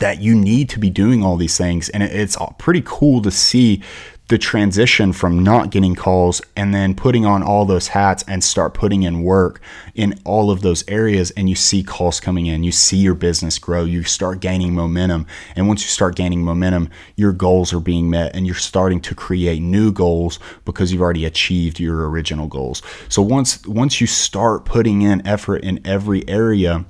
that 0.00 0.20
you 0.20 0.34
need 0.34 0.68
to 0.68 0.78
be 0.78 0.90
doing 0.90 1.24
all 1.24 1.36
these 1.36 1.56
things 1.56 1.88
and 1.90 2.02
it's 2.02 2.36
pretty 2.58 2.82
cool 2.84 3.22
to 3.22 3.30
see 3.30 3.82
the 4.28 4.38
transition 4.38 5.12
from 5.12 5.42
not 5.42 5.70
getting 5.70 5.94
calls 5.94 6.42
and 6.54 6.74
then 6.74 6.94
putting 6.94 7.24
on 7.24 7.42
all 7.42 7.64
those 7.64 7.88
hats 7.88 8.22
and 8.28 8.44
start 8.44 8.74
putting 8.74 9.02
in 9.02 9.22
work 9.22 9.58
in 9.94 10.20
all 10.24 10.50
of 10.50 10.60
those 10.60 10.86
areas 10.86 11.30
and 11.32 11.48
you 11.48 11.54
see 11.54 11.82
calls 11.82 12.20
coming 12.20 12.44
in 12.44 12.62
you 12.62 12.70
see 12.70 12.98
your 12.98 13.14
business 13.14 13.58
grow 13.58 13.84
you 13.84 14.04
start 14.04 14.40
gaining 14.40 14.74
momentum 14.74 15.26
and 15.56 15.66
once 15.66 15.82
you 15.82 15.88
start 15.88 16.14
gaining 16.14 16.44
momentum 16.44 16.90
your 17.16 17.32
goals 17.32 17.72
are 17.72 17.80
being 17.80 18.10
met 18.10 18.34
and 18.36 18.46
you're 18.46 18.54
starting 18.54 19.00
to 19.00 19.14
create 19.14 19.62
new 19.62 19.90
goals 19.90 20.38
because 20.66 20.92
you've 20.92 21.02
already 21.02 21.24
achieved 21.24 21.80
your 21.80 22.08
original 22.08 22.46
goals 22.46 22.82
so 23.08 23.22
once 23.22 23.66
once 23.66 23.98
you 23.98 24.06
start 24.06 24.66
putting 24.66 25.00
in 25.00 25.26
effort 25.26 25.64
in 25.64 25.80
every 25.86 26.28
area 26.28 26.84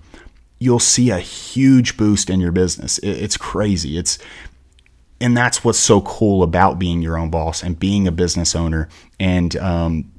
you'll 0.61 0.81
see 0.81 1.11
a 1.11 1.21
huge 1.21 1.97
boost 1.97 2.29
in 2.29 2.41
your 2.41 2.53
business. 2.53 2.99
It's 2.99 3.37
crazy. 3.37 3.97
It's 3.97 4.19
and 5.21 5.37
that's 5.37 5.65
what's 5.65 5.79
so 5.79 6.01
cool 6.03 6.43
about 6.43 6.79
being 6.79 7.03
your 7.03 7.19
own 7.19 7.31
boss 7.31 7.63
and 7.63 7.79
being 7.79 8.07
a 8.07 8.13
business 8.13 8.55
owner 8.55 8.89
and 9.19 9.57
um, 9.57 10.11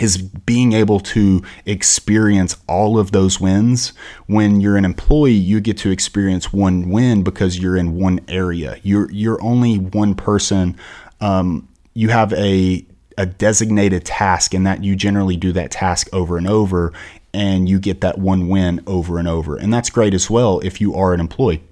is 0.00 0.16
being 0.18 0.72
able 0.72 1.00
to 1.00 1.42
experience 1.66 2.56
all 2.68 2.98
of 2.98 3.12
those 3.12 3.40
wins. 3.40 3.92
When 4.26 4.60
you're 4.60 4.76
an 4.76 4.84
employee, 4.84 5.32
you 5.32 5.60
get 5.60 5.76
to 5.78 5.90
experience 5.90 6.52
one 6.52 6.88
win 6.88 7.22
because 7.22 7.58
you're 7.58 7.76
in 7.76 7.98
one 7.98 8.20
area. 8.28 8.78
You're 8.82 9.10
you're 9.10 9.42
only 9.42 9.76
one 9.76 10.14
person. 10.14 10.76
Um, 11.20 11.68
you 11.94 12.08
have 12.08 12.32
a 12.34 12.86
a 13.16 13.26
designated 13.26 14.04
task, 14.04 14.54
and 14.54 14.66
that 14.66 14.84
you 14.84 14.94
generally 14.94 15.36
do 15.36 15.52
that 15.52 15.72
task 15.72 16.08
over 16.12 16.38
and 16.38 16.46
over, 16.46 16.92
and 17.34 17.68
you 17.68 17.80
get 17.80 18.00
that 18.00 18.18
one 18.18 18.48
win 18.48 18.80
over 18.86 19.18
and 19.18 19.26
over. 19.26 19.56
And 19.56 19.74
that's 19.74 19.90
great 19.90 20.14
as 20.14 20.30
well 20.30 20.60
if 20.60 20.80
you 20.80 20.94
are 20.94 21.12
an 21.12 21.20
employee. 21.20 21.62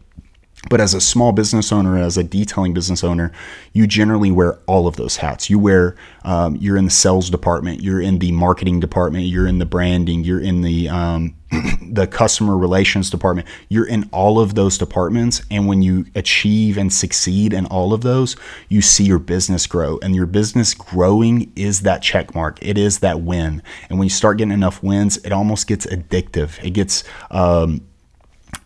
But 0.68 0.80
as 0.80 0.94
a 0.94 1.00
small 1.00 1.32
business 1.32 1.70
owner, 1.72 1.96
as 1.96 2.18
a 2.18 2.24
detailing 2.24 2.74
business 2.74 3.04
owner, 3.04 3.30
you 3.72 3.86
generally 3.86 4.32
wear 4.32 4.58
all 4.66 4.86
of 4.86 4.96
those 4.96 5.16
hats. 5.16 5.48
You 5.48 5.58
wear, 5.58 5.96
um, 6.24 6.56
you're 6.56 6.76
in 6.76 6.86
the 6.86 6.90
sales 6.90 7.30
department, 7.30 7.82
you're 7.82 8.00
in 8.00 8.18
the 8.18 8.32
marketing 8.32 8.80
department, 8.80 9.26
you're 9.26 9.46
in 9.46 9.58
the 9.58 9.66
branding, 9.66 10.24
you're 10.24 10.40
in 10.40 10.62
the 10.62 10.88
um, 10.88 11.36
the 11.82 12.08
customer 12.08 12.56
relations 12.56 13.10
department. 13.10 13.46
You're 13.68 13.86
in 13.86 14.08
all 14.12 14.40
of 14.40 14.56
those 14.56 14.76
departments, 14.76 15.42
and 15.50 15.68
when 15.68 15.82
you 15.82 16.06
achieve 16.16 16.76
and 16.76 16.92
succeed 16.92 17.52
in 17.52 17.66
all 17.66 17.92
of 17.92 18.00
those, 18.00 18.36
you 18.68 18.82
see 18.82 19.04
your 19.04 19.20
business 19.20 19.66
grow. 19.66 19.98
And 20.02 20.16
your 20.16 20.26
business 20.26 20.74
growing 20.74 21.52
is 21.54 21.82
that 21.82 22.02
check 22.02 22.34
mark. 22.34 22.58
It 22.60 22.76
is 22.76 22.98
that 23.00 23.20
win. 23.20 23.62
And 23.88 23.98
when 23.98 24.06
you 24.06 24.10
start 24.10 24.38
getting 24.38 24.52
enough 24.52 24.82
wins, 24.82 25.18
it 25.18 25.32
almost 25.32 25.68
gets 25.68 25.86
addictive. 25.86 26.62
It 26.64 26.70
gets 26.70 27.04
um, 27.30 27.82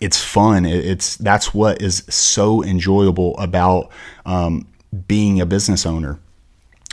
it's 0.01 0.23
fun. 0.23 0.65
It's 0.65 1.17
that's 1.17 1.53
what 1.53 1.83
is 1.83 2.05
so 2.09 2.65
enjoyable 2.65 3.37
about 3.39 3.91
um, 4.25 4.67
being 5.07 5.41
a 5.41 5.47
business 5.47 5.87
owner. 5.87 6.19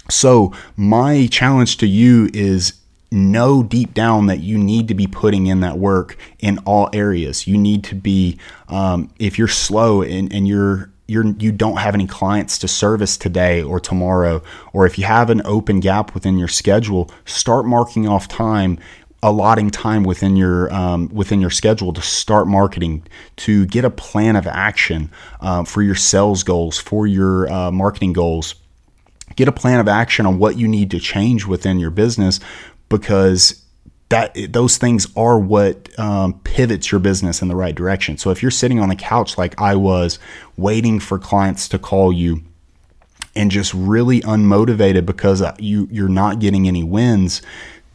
So, 0.10 0.54
my 0.76 1.28
challenge 1.28 1.78
to 1.78 1.88
you 1.88 2.30
is 2.34 2.74
know 3.12 3.64
deep 3.64 3.94
down 3.94 4.28
that 4.28 4.40
you 4.40 4.58
need 4.58 4.88
to 4.90 4.94
be 4.94 5.08
putting 5.08 5.48
in 5.48 5.62
that 5.62 5.78
work 5.78 6.18
in 6.40 6.60
all 6.60 6.90
areas. 6.94 7.48
You 7.48 7.58
need 7.58 7.84
to 7.86 7.96
be, 7.96 8.38
um, 8.68 9.10
if 9.18 9.38
you're 9.38 9.48
slow 9.48 10.02
and, 10.02 10.32
and 10.34 10.48
you're 10.48 10.90
you're 11.08 11.26
you 11.40 11.54
don't 11.54 11.78
have 11.78 11.94
any 11.94 12.06
clients 12.06 12.58
to 12.60 12.68
service 12.68 13.18
today 13.18 13.64
or 13.64 13.80
tomorrow, 13.80 14.44
or 14.74 14.86
if 14.86 14.98
you 14.98 15.06
have 15.06 15.30
an 15.30 15.42
open 15.46 15.80
gap 15.80 16.14
within 16.14 16.38
your 16.38 16.50
schedule, 16.50 17.10
start 17.26 17.66
marking 17.66 18.08
off 18.08 18.28
time 18.28 18.78
allotting 19.24 19.72
time 19.72 20.04
within 20.04 20.36
your 20.36 20.72
um, 20.74 21.10
within 21.10 21.42
your 21.42 21.50
schedule 21.50 21.92
to 21.92 22.02
start 22.02 22.48
marketing 22.48 23.04
to 23.36 23.66
get 23.66 23.84
a 23.84 23.90
plan 23.90 24.36
of 24.36 24.46
action 24.46 25.10
um, 25.42 25.66
for 25.66 25.82
your 25.82 25.96
sales 25.96 26.44
goals 26.44 26.78
for 26.78 27.08
your 27.08 27.52
uh, 27.52 27.72
marketing 27.72 28.14
goals 28.14 28.56
get 29.36 29.48
a 29.48 29.52
plan 29.52 29.80
of 29.80 29.88
action 29.88 30.26
on 30.26 30.38
what 30.40 30.58
you 30.58 30.68
need 30.68 30.92
to 30.92 31.00
change 31.00 31.46
within 31.46 31.80
your 31.80 31.92
business 31.92 32.40
because 32.90 33.64
that 34.10 34.36
those 34.52 34.78
things 34.78 35.08
are 35.18 35.38
what 35.38 35.98
um, 36.00 36.40
pivots 36.44 36.92
your 36.92 37.00
business 37.00 37.42
in 37.42 37.50
the 37.50 37.56
right 37.56 37.76
direction. 37.76 38.18
So 38.18 38.30
if 38.32 38.42
you're 38.42 38.52
sitting 38.52 38.80
on 38.80 38.90
the 38.90 38.96
couch 38.96 39.38
like 39.38 39.60
I 39.60 39.76
was, 39.76 40.18
waiting 40.56 41.00
for 41.00 41.20
clients 41.20 41.68
to 41.70 41.80
call 41.80 42.14
you, 42.14 42.42
and 43.36 43.52
just 43.52 43.74
really 43.74 44.22
unmotivated 44.22 45.06
because 45.06 45.42
uh, 45.42 45.56
you 45.60 45.88
you're 45.92 46.08
not 46.08 46.40
getting 46.40 46.68
any 46.68 46.84
wins, 46.84 47.42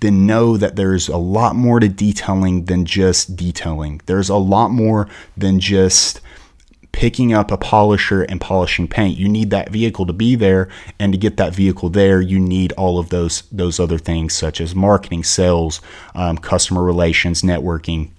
then 0.02 0.26
know 0.26 0.56
that 0.58 0.76
there's 0.76 1.08
a 1.08 1.16
lot 1.16 1.56
more 1.56 1.80
to 1.80 1.88
detailing 1.88 2.66
than 2.66 2.84
just 2.84 3.34
detailing. 3.34 4.02
There's 4.06 4.28
a 4.28 4.36
lot 4.36 4.68
more 4.68 5.08
than 5.36 5.58
just 5.58 6.20
picking 6.92 7.32
up 7.32 7.50
a 7.50 7.56
polisher 7.56 8.22
and 8.22 8.40
polishing 8.40 8.86
paint. 8.86 9.16
You 9.16 9.28
need 9.28 9.50
that 9.50 9.70
vehicle 9.70 10.04
to 10.06 10.12
be 10.12 10.34
there, 10.34 10.68
and 10.98 11.12
to 11.12 11.18
get 11.18 11.38
that 11.38 11.54
vehicle 11.54 11.88
there, 11.88 12.20
you 12.20 12.38
need 12.38 12.72
all 12.72 12.98
of 12.98 13.08
those 13.08 13.42
those 13.50 13.80
other 13.80 13.98
things 13.98 14.34
such 14.34 14.60
as 14.60 14.74
marketing, 14.74 15.24
sales, 15.24 15.80
um, 16.14 16.36
customer 16.36 16.82
relations, 16.82 17.42
networking. 17.42 18.10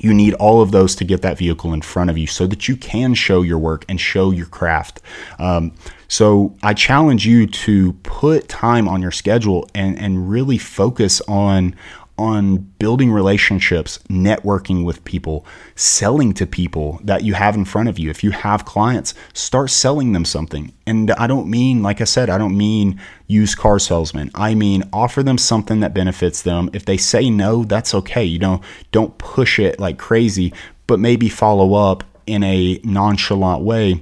You 0.00 0.12
need 0.12 0.34
all 0.34 0.60
of 0.60 0.72
those 0.72 0.96
to 0.96 1.04
get 1.04 1.22
that 1.22 1.38
vehicle 1.38 1.72
in 1.72 1.80
front 1.80 2.10
of 2.10 2.18
you 2.18 2.26
so 2.26 2.46
that 2.48 2.68
you 2.68 2.76
can 2.76 3.14
show 3.14 3.42
your 3.42 3.58
work 3.58 3.84
and 3.88 4.00
show 4.00 4.32
your 4.32 4.46
craft. 4.46 5.00
Um, 5.38 5.72
so 6.14 6.54
I 6.62 6.74
challenge 6.74 7.26
you 7.26 7.44
to 7.48 7.94
put 8.04 8.48
time 8.48 8.86
on 8.86 9.02
your 9.02 9.10
schedule 9.10 9.68
and, 9.74 9.98
and 9.98 10.30
really 10.30 10.58
focus 10.58 11.20
on 11.26 11.74
on 12.16 12.58
building 12.78 13.10
relationships, 13.10 13.98
networking 14.08 14.84
with 14.84 15.02
people, 15.02 15.44
selling 15.74 16.32
to 16.34 16.46
people 16.46 17.00
that 17.02 17.24
you 17.24 17.34
have 17.34 17.56
in 17.56 17.64
front 17.64 17.88
of 17.88 17.98
you. 17.98 18.10
If 18.10 18.22
you 18.22 18.30
have 18.30 18.64
clients, 18.64 19.14
start 19.32 19.70
selling 19.70 20.12
them 20.12 20.24
something. 20.24 20.72
And 20.86 21.10
I 21.10 21.26
don't 21.26 21.50
mean, 21.50 21.82
like 21.82 22.00
I 22.00 22.04
said, 22.04 22.30
I 22.30 22.38
don't 22.38 22.56
mean 22.56 23.00
used 23.26 23.58
car 23.58 23.80
salesman. 23.80 24.30
I 24.36 24.54
mean 24.54 24.84
offer 24.92 25.24
them 25.24 25.36
something 25.36 25.80
that 25.80 25.94
benefits 25.94 26.42
them. 26.42 26.70
If 26.72 26.84
they 26.84 26.96
say 26.96 27.28
no, 27.28 27.64
that's 27.64 27.92
okay. 27.92 28.24
You 28.24 28.38
know, 28.38 28.60
don't 28.92 29.18
push 29.18 29.58
it 29.58 29.80
like 29.80 29.98
crazy, 29.98 30.52
but 30.86 31.00
maybe 31.00 31.28
follow 31.28 31.74
up 31.74 32.04
in 32.28 32.44
a 32.44 32.80
nonchalant 32.84 33.64
way 33.64 34.00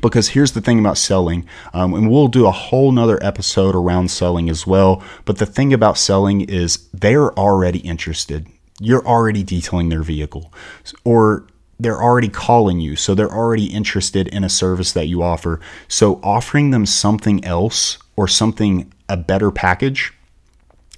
because 0.00 0.30
here's 0.30 0.52
the 0.52 0.60
thing 0.60 0.78
about 0.78 0.98
selling 0.98 1.46
um, 1.72 1.94
and 1.94 2.10
we'll 2.10 2.28
do 2.28 2.46
a 2.46 2.50
whole 2.50 2.92
nother 2.92 3.18
episode 3.22 3.74
around 3.74 4.10
selling 4.10 4.48
as 4.48 4.66
well 4.66 5.02
but 5.24 5.38
the 5.38 5.46
thing 5.46 5.72
about 5.72 5.98
selling 5.98 6.40
is 6.42 6.88
they're 6.92 7.32
already 7.38 7.80
interested. 7.80 8.46
You're 8.80 9.06
already 9.06 9.42
detailing 9.42 9.88
their 9.88 10.02
vehicle 10.02 10.52
or 11.04 11.46
they're 11.80 12.02
already 12.02 12.28
calling 12.28 12.80
you 12.80 12.96
so 12.96 13.14
they're 13.14 13.32
already 13.32 13.66
interested 13.66 14.28
in 14.28 14.44
a 14.44 14.48
service 14.48 14.92
that 14.92 15.06
you 15.06 15.22
offer. 15.22 15.60
So 15.86 16.20
offering 16.22 16.70
them 16.70 16.86
something 16.86 17.44
else 17.44 17.98
or 18.16 18.28
something 18.28 18.92
a 19.08 19.16
better 19.16 19.50
package 19.50 20.12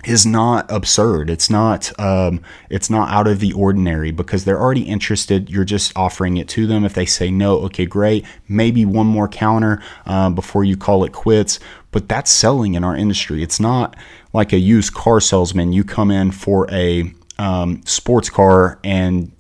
is 0.05 0.25
not 0.25 0.71
absurd. 0.71 1.29
It's 1.31 1.51
not 1.51 1.99
um, 1.99 2.43
it's 2.69 2.89
not 2.91 3.11
out 3.11 3.27
of 3.27 3.41
the 3.41 3.53
ordinary 3.53 4.11
because 4.11 4.45
they're 4.45 4.61
already 4.61 4.83
interested. 4.83 5.51
You're 5.51 5.65
just 5.65 5.93
offering 5.97 6.37
it 6.37 6.49
to 6.51 6.67
them. 6.67 6.85
If 6.85 6.95
they 6.95 7.07
say 7.07 7.31
no, 7.31 7.59
okay, 7.61 7.87
great. 7.87 8.25
Maybe 8.49 8.85
one 8.85 9.07
more 9.07 9.29
counter 9.29 9.83
uh, 10.07 10.31
before 10.31 10.65
you 10.65 10.77
call 10.77 11.05
it 11.05 11.13
quits. 11.13 11.59
But 11.91 12.09
that's 12.09 12.31
selling 12.31 12.75
in 12.75 12.85
our 12.85 12.97
industry. 12.97 13.43
It's 13.43 13.61
not 13.61 13.97
like 14.33 14.53
a 14.53 14.59
used 14.59 14.95
car 14.95 15.21
salesman. 15.21 15.73
You 15.73 15.85
come 15.85 16.11
in 16.11 16.31
for 16.31 16.71
a 16.71 17.13
um, 17.39 17.83
sports 17.85 18.31
car 18.31 18.79
and 18.85 19.33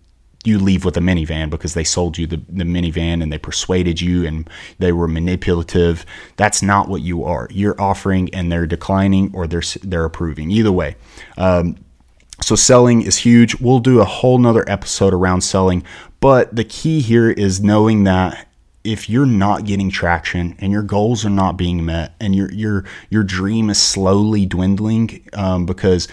you 0.44 0.58
leave 0.58 0.84
with 0.84 0.96
a 0.96 1.00
minivan 1.00 1.50
because 1.50 1.74
they 1.74 1.84
sold 1.84 2.16
you 2.16 2.26
the, 2.26 2.40
the 2.48 2.64
minivan 2.64 3.22
and 3.22 3.32
they 3.32 3.38
persuaded 3.38 4.00
you 4.00 4.26
and 4.26 4.48
they 4.78 4.92
were 4.92 5.06
manipulative. 5.06 6.06
That's 6.36 6.62
not 6.62 6.88
what 6.88 7.02
you 7.02 7.24
are. 7.24 7.46
You're 7.50 7.80
offering 7.80 8.32
and 8.34 8.50
they're 8.50 8.66
declining 8.66 9.30
or 9.34 9.46
they're 9.46 9.62
they're 9.82 10.04
approving. 10.04 10.50
Either 10.50 10.72
way. 10.72 10.96
Um, 11.36 11.76
so 12.40 12.54
selling 12.54 13.02
is 13.02 13.18
huge. 13.18 13.60
We'll 13.60 13.80
do 13.80 14.00
a 14.00 14.04
whole 14.04 14.38
nother 14.38 14.64
episode 14.66 15.12
around 15.12 15.42
selling, 15.42 15.84
but 16.20 16.56
the 16.56 16.64
key 16.64 17.00
here 17.00 17.30
is 17.30 17.60
knowing 17.60 18.04
that 18.04 18.48
if 18.82 19.10
you're 19.10 19.26
not 19.26 19.66
getting 19.66 19.90
traction 19.90 20.56
and 20.58 20.72
your 20.72 20.82
goals 20.82 21.24
are 21.24 21.30
not 21.30 21.58
being 21.58 21.84
met 21.84 22.14
and 22.18 22.34
your 22.34 22.50
your 22.52 22.84
your 23.10 23.22
dream 23.22 23.68
is 23.68 23.80
slowly 23.80 24.46
dwindling 24.46 25.22
um, 25.34 25.66
because 25.66 26.08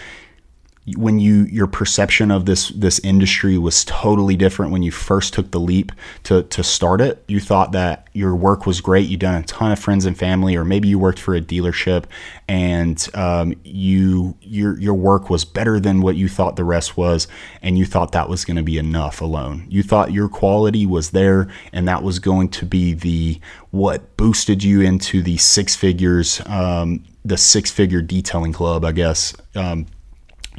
when 0.96 1.18
you 1.18 1.44
your 1.44 1.66
perception 1.66 2.30
of 2.30 2.46
this 2.46 2.68
this 2.68 2.98
industry 3.00 3.58
was 3.58 3.84
totally 3.84 4.36
different 4.36 4.72
when 4.72 4.82
you 4.82 4.90
first 4.90 5.34
took 5.34 5.50
the 5.50 5.60
leap 5.60 5.92
to 6.22 6.42
to 6.44 6.62
start 6.62 7.00
it 7.00 7.24
you 7.28 7.40
thought 7.40 7.72
that 7.72 8.08
your 8.12 8.34
work 8.34 8.66
was 8.66 8.80
great 8.80 9.08
you'd 9.08 9.20
done 9.20 9.34
a 9.34 9.42
ton 9.44 9.72
of 9.72 9.78
friends 9.78 10.04
and 10.04 10.18
family 10.18 10.56
or 10.56 10.64
maybe 10.64 10.88
you 10.88 10.98
worked 10.98 11.18
for 11.18 11.34
a 11.34 11.40
dealership 11.40 12.04
and 12.48 13.08
um, 13.14 13.54
you 13.64 14.36
your 14.40 14.78
your 14.78 14.94
work 14.94 15.28
was 15.28 15.44
better 15.44 15.78
than 15.78 16.00
what 16.00 16.16
you 16.16 16.28
thought 16.28 16.56
the 16.56 16.64
rest 16.64 16.96
was 16.96 17.28
and 17.62 17.78
you 17.78 17.84
thought 17.84 18.12
that 18.12 18.28
was 18.28 18.44
going 18.44 18.56
to 18.56 18.62
be 18.62 18.78
enough 18.78 19.20
alone. 19.20 19.66
You 19.68 19.82
thought 19.82 20.12
your 20.12 20.28
quality 20.28 20.86
was 20.86 21.10
there 21.10 21.48
and 21.72 21.86
that 21.88 22.02
was 22.02 22.18
going 22.18 22.48
to 22.50 22.64
be 22.64 22.94
the 22.94 23.40
what 23.70 24.16
boosted 24.16 24.64
you 24.64 24.80
into 24.80 25.22
the 25.22 25.36
six 25.36 25.76
figures 25.76 26.40
um, 26.46 27.04
the 27.24 27.36
six 27.36 27.70
figure 27.70 28.00
detailing 28.00 28.54
club 28.54 28.84
i 28.84 28.92
guess 28.92 29.34
um, 29.54 29.84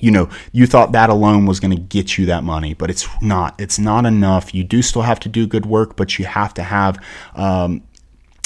you 0.01 0.12
know, 0.12 0.29
you 0.51 0.65
thought 0.65 0.91
that 0.93 1.09
alone 1.09 1.45
was 1.45 1.59
going 1.59 1.75
to 1.75 1.81
get 1.81 2.17
you 2.17 2.25
that 2.27 2.43
money, 2.43 2.73
but 2.73 2.89
it's 2.89 3.07
not. 3.21 3.59
It's 3.59 3.79
not 3.79 4.05
enough. 4.05 4.53
You 4.53 4.63
do 4.63 4.81
still 4.81 5.03
have 5.03 5.19
to 5.21 5.29
do 5.29 5.47
good 5.47 5.65
work, 5.65 5.95
but 5.95 6.17
you 6.19 6.25
have 6.25 6.53
to 6.55 6.63
have 6.63 7.03
um, 7.35 7.83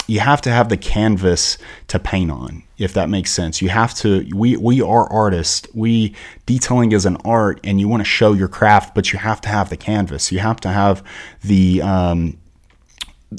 you 0.08 0.20
have 0.20 0.42
to 0.42 0.52
have 0.52 0.70
the 0.70 0.78
canvas 0.78 1.58
to 1.88 2.00
paint 2.00 2.30
on 2.30 2.64
if 2.78 2.94
that 2.94 3.10
makes 3.10 3.32
sense 3.32 3.62
you 3.62 3.70
have 3.70 3.94
to 3.94 4.28
we 4.36 4.58
we 4.58 4.82
are 4.82 5.12
artists 5.12 5.68
we 5.74 6.14
detailing 6.46 6.92
is 6.92 7.06
an 7.06 7.16
art 7.24 7.60
and 7.64 7.80
you 7.80 7.88
want 7.88 8.02
to 8.02 8.06
show 8.06 8.34
your 8.34 8.48
craft 8.48 8.94
but 8.94 9.14
you 9.14 9.20
have 9.20 9.40
to 9.40 9.50
have 9.50 9.70
the 9.70 9.78
canvas 9.78 10.32
you 10.32 10.40
have 10.40 10.60
to 10.60 10.70
have 10.70 11.04
the 11.44 11.82
um, 11.82 12.38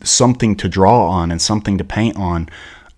something 0.02 0.56
to 0.56 0.68
draw 0.68 1.06
on 1.08 1.30
and 1.30 1.40
something 1.42 1.78
to 1.78 1.84
paint 1.84 2.16
on 2.16 2.48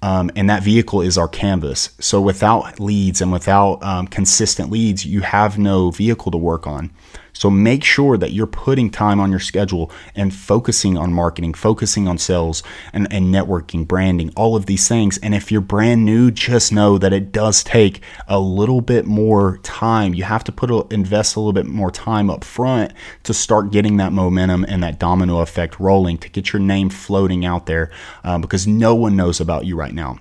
um, 0.02 0.30
and 0.36 0.48
that 0.50 0.62
vehicle 0.62 1.00
is 1.00 1.16
our 1.16 1.28
canvas. 1.28 1.90
So 2.00 2.20
without 2.20 2.78
leads 2.78 3.20
and 3.20 3.32
without 3.32 3.82
um, 3.82 4.06
consistent 4.06 4.70
leads, 4.70 5.06
you 5.06 5.22
have 5.22 5.58
no 5.58 5.90
vehicle 5.90 6.30
to 6.32 6.38
work 6.38 6.66
on. 6.66 6.90
So 7.36 7.50
make 7.50 7.84
sure 7.84 8.16
that 8.16 8.32
you're 8.32 8.46
putting 8.46 8.88
time 8.88 9.20
on 9.20 9.30
your 9.30 9.40
schedule 9.40 9.90
and 10.14 10.34
focusing 10.34 10.96
on 10.96 11.12
marketing, 11.12 11.52
focusing 11.52 12.08
on 12.08 12.16
sales 12.16 12.62
and, 12.94 13.06
and 13.12 13.26
networking, 13.26 13.86
branding, 13.86 14.32
all 14.36 14.56
of 14.56 14.64
these 14.64 14.88
things. 14.88 15.18
And 15.18 15.34
if 15.34 15.52
you're 15.52 15.60
brand 15.60 16.06
new, 16.06 16.30
just 16.30 16.72
know 16.72 16.96
that 16.96 17.12
it 17.12 17.32
does 17.32 17.62
take 17.62 18.00
a 18.26 18.40
little 18.40 18.80
bit 18.80 19.04
more 19.04 19.58
time. 19.58 20.14
You 20.14 20.24
have 20.24 20.44
to 20.44 20.52
put 20.52 20.70
a, 20.70 20.86
invest 20.90 21.36
a 21.36 21.40
little 21.40 21.52
bit 21.52 21.66
more 21.66 21.90
time 21.90 22.30
up 22.30 22.42
front 22.42 22.94
to 23.24 23.34
start 23.34 23.70
getting 23.70 23.98
that 23.98 24.12
momentum 24.12 24.64
and 24.66 24.82
that 24.82 24.98
domino 24.98 25.40
effect 25.40 25.78
rolling 25.78 26.16
to 26.18 26.30
get 26.30 26.54
your 26.54 26.60
name 26.60 26.88
floating 26.88 27.44
out 27.44 27.66
there 27.66 27.90
um, 28.24 28.40
because 28.40 28.66
no 28.66 28.94
one 28.94 29.14
knows 29.14 29.40
about 29.40 29.66
you 29.66 29.76
right 29.76 29.94
now. 29.94 30.18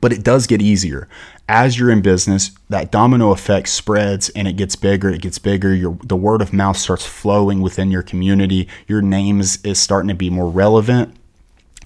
But 0.00 0.12
it 0.12 0.22
does 0.22 0.46
get 0.46 0.60
easier 0.60 1.08
as 1.48 1.78
you're 1.78 1.90
in 1.90 2.02
business, 2.02 2.50
that 2.68 2.90
domino 2.90 3.30
effect 3.30 3.68
spreads 3.68 4.28
and 4.30 4.48
it 4.48 4.54
gets 4.54 4.74
bigger, 4.74 5.08
it 5.10 5.22
gets 5.22 5.38
bigger. 5.38 5.72
Your 5.74 5.96
the 6.02 6.16
word 6.16 6.42
of 6.42 6.52
mouth 6.52 6.76
starts 6.76 7.06
flowing 7.06 7.60
within 7.60 7.90
your 7.90 8.02
community. 8.02 8.68
Your 8.88 9.00
name 9.00 9.40
is, 9.40 9.58
is 9.64 9.78
starting 9.78 10.08
to 10.08 10.14
be 10.14 10.30
more 10.30 10.50
relevant. 10.50 11.14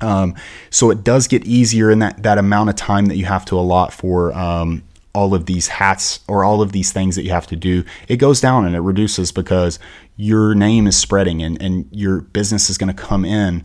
Um, 0.00 0.34
so 0.70 0.90
it 0.90 1.04
does 1.04 1.28
get 1.28 1.44
easier 1.44 1.90
in 1.90 1.98
that 1.98 2.22
that 2.22 2.38
amount 2.38 2.70
of 2.70 2.76
time 2.76 3.06
that 3.06 3.16
you 3.16 3.26
have 3.26 3.44
to 3.46 3.58
allot 3.58 3.92
for 3.92 4.32
um, 4.32 4.82
all 5.14 5.34
of 5.34 5.44
these 5.44 5.68
hats 5.68 6.20
or 6.26 6.42
all 6.42 6.62
of 6.62 6.72
these 6.72 6.92
things 6.92 7.16
that 7.16 7.24
you 7.24 7.30
have 7.30 7.46
to 7.48 7.56
do. 7.56 7.84
It 8.08 8.16
goes 8.16 8.40
down 8.40 8.64
and 8.64 8.74
it 8.74 8.80
reduces 8.80 9.30
because 9.30 9.78
your 10.16 10.54
name 10.54 10.86
is 10.86 10.96
spreading 10.96 11.42
and, 11.42 11.60
and 11.60 11.86
your 11.90 12.20
business 12.20 12.70
is 12.70 12.78
going 12.78 12.94
to 12.94 13.02
come 13.02 13.24
in 13.24 13.64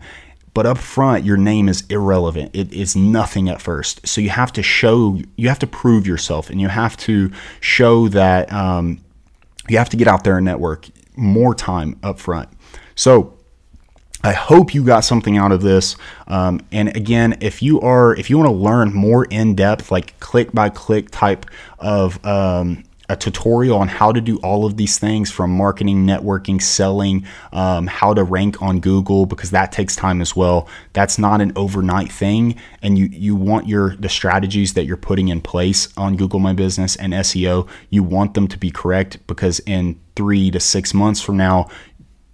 but 0.56 0.64
up 0.64 0.78
front 0.78 1.22
your 1.22 1.36
name 1.36 1.68
is 1.68 1.84
irrelevant. 1.90 2.50
It 2.54 2.72
is 2.72 2.96
nothing 2.96 3.50
at 3.50 3.60
first. 3.60 4.08
So 4.08 4.22
you 4.22 4.30
have 4.30 4.50
to 4.54 4.62
show 4.62 5.20
you 5.36 5.48
have 5.48 5.58
to 5.58 5.66
prove 5.66 6.06
yourself 6.06 6.48
and 6.48 6.58
you 6.58 6.68
have 6.68 6.96
to 6.96 7.30
show 7.60 8.08
that 8.08 8.50
um, 8.50 9.04
you 9.68 9.76
have 9.76 9.90
to 9.90 9.98
get 9.98 10.08
out 10.08 10.24
there 10.24 10.38
and 10.38 10.46
network 10.46 10.86
more 11.14 11.54
time 11.54 11.98
up 12.02 12.18
front. 12.18 12.48
So 12.94 13.36
I 14.24 14.32
hope 14.32 14.72
you 14.72 14.82
got 14.82 15.00
something 15.00 15.36
out 15.36 15.52
of 15.52 15.60
this. 15.60 15.94
Um, 16.26 16.62
and 16.72 16.88
again, 16.96 17.36
if 17.42 17.62
you 17.62 17.78
are, 17.82 18.16
if 18.16 18.30
you 18.30 18.38
want 18.38 18.48
to 18.48 18.56
learn 18.56 18.94
more 18.94 19.26
in 19.26 19.56
depth, 19.56 19.90
like 19.90 20.18
click 20.20 20.52
by 20.52 20.70
click 20.70 21.10
type 21.10 21.44
of 21.78 22.24
um, 22.24 22.82
a 23.08 23.16
tutorial 23.16 23.78
on 23.78 23.88
how 23.88 24.12
to 24.12 24.20
do 24.20 24.36
all 24.38 24.66
of 24.66 24.76
these 24.76 24.98
things 24.98 25.30
from 25.30 25.50
marketing, 25.50 26.06
networking, 26.06 26.60
selling, 26.60 27.26
um, 27.52 27.86
how 27.86 28.12
to 28.14 28.24
rank 28.24 28.60
on 28.60 28.80
Google 28.80 29.26
because 29.26 29.50
that 29.50 29.72
takes 29.72 29.94
time 29.94 30.20
as 30.20 30.34
well. 30.34 30.68
That's 30.92 31.18
not 31.18 31.40
an 31.40 31.52
overnight 31.56 32.10
thing, 32.10 32.56
and 32.82 32.98
you 32.98 33.06
you 33.06 33.36
want 33.36 33.68
your 33.68 33.96
the 33.96 34.08
strategies 34.08 34.74
that 34.74 34.84
you're 34.84 34.96
putting 34.96 35.28
in 35.28 35.40
place 35.40 35.88
on 35.96 36.16
Google 36.16 36.40
My 36.40 36.52
Business 36.52 36.96
and 36.96 37.12
SEO. 37.12 37.68
You 37.90 38.02
want 38.02 38.34
them 38.34 38.48
to 38.48 38.58
be 38.58 38.70
correct 38.70 39.18
because 39.26 39.60
in 39.60 40.00
three 40.16 40.50
to 40.50 40.58
six 40.58 40.94
months 40.94 41.20
from 41.20 41.36
now, 41.36 41.68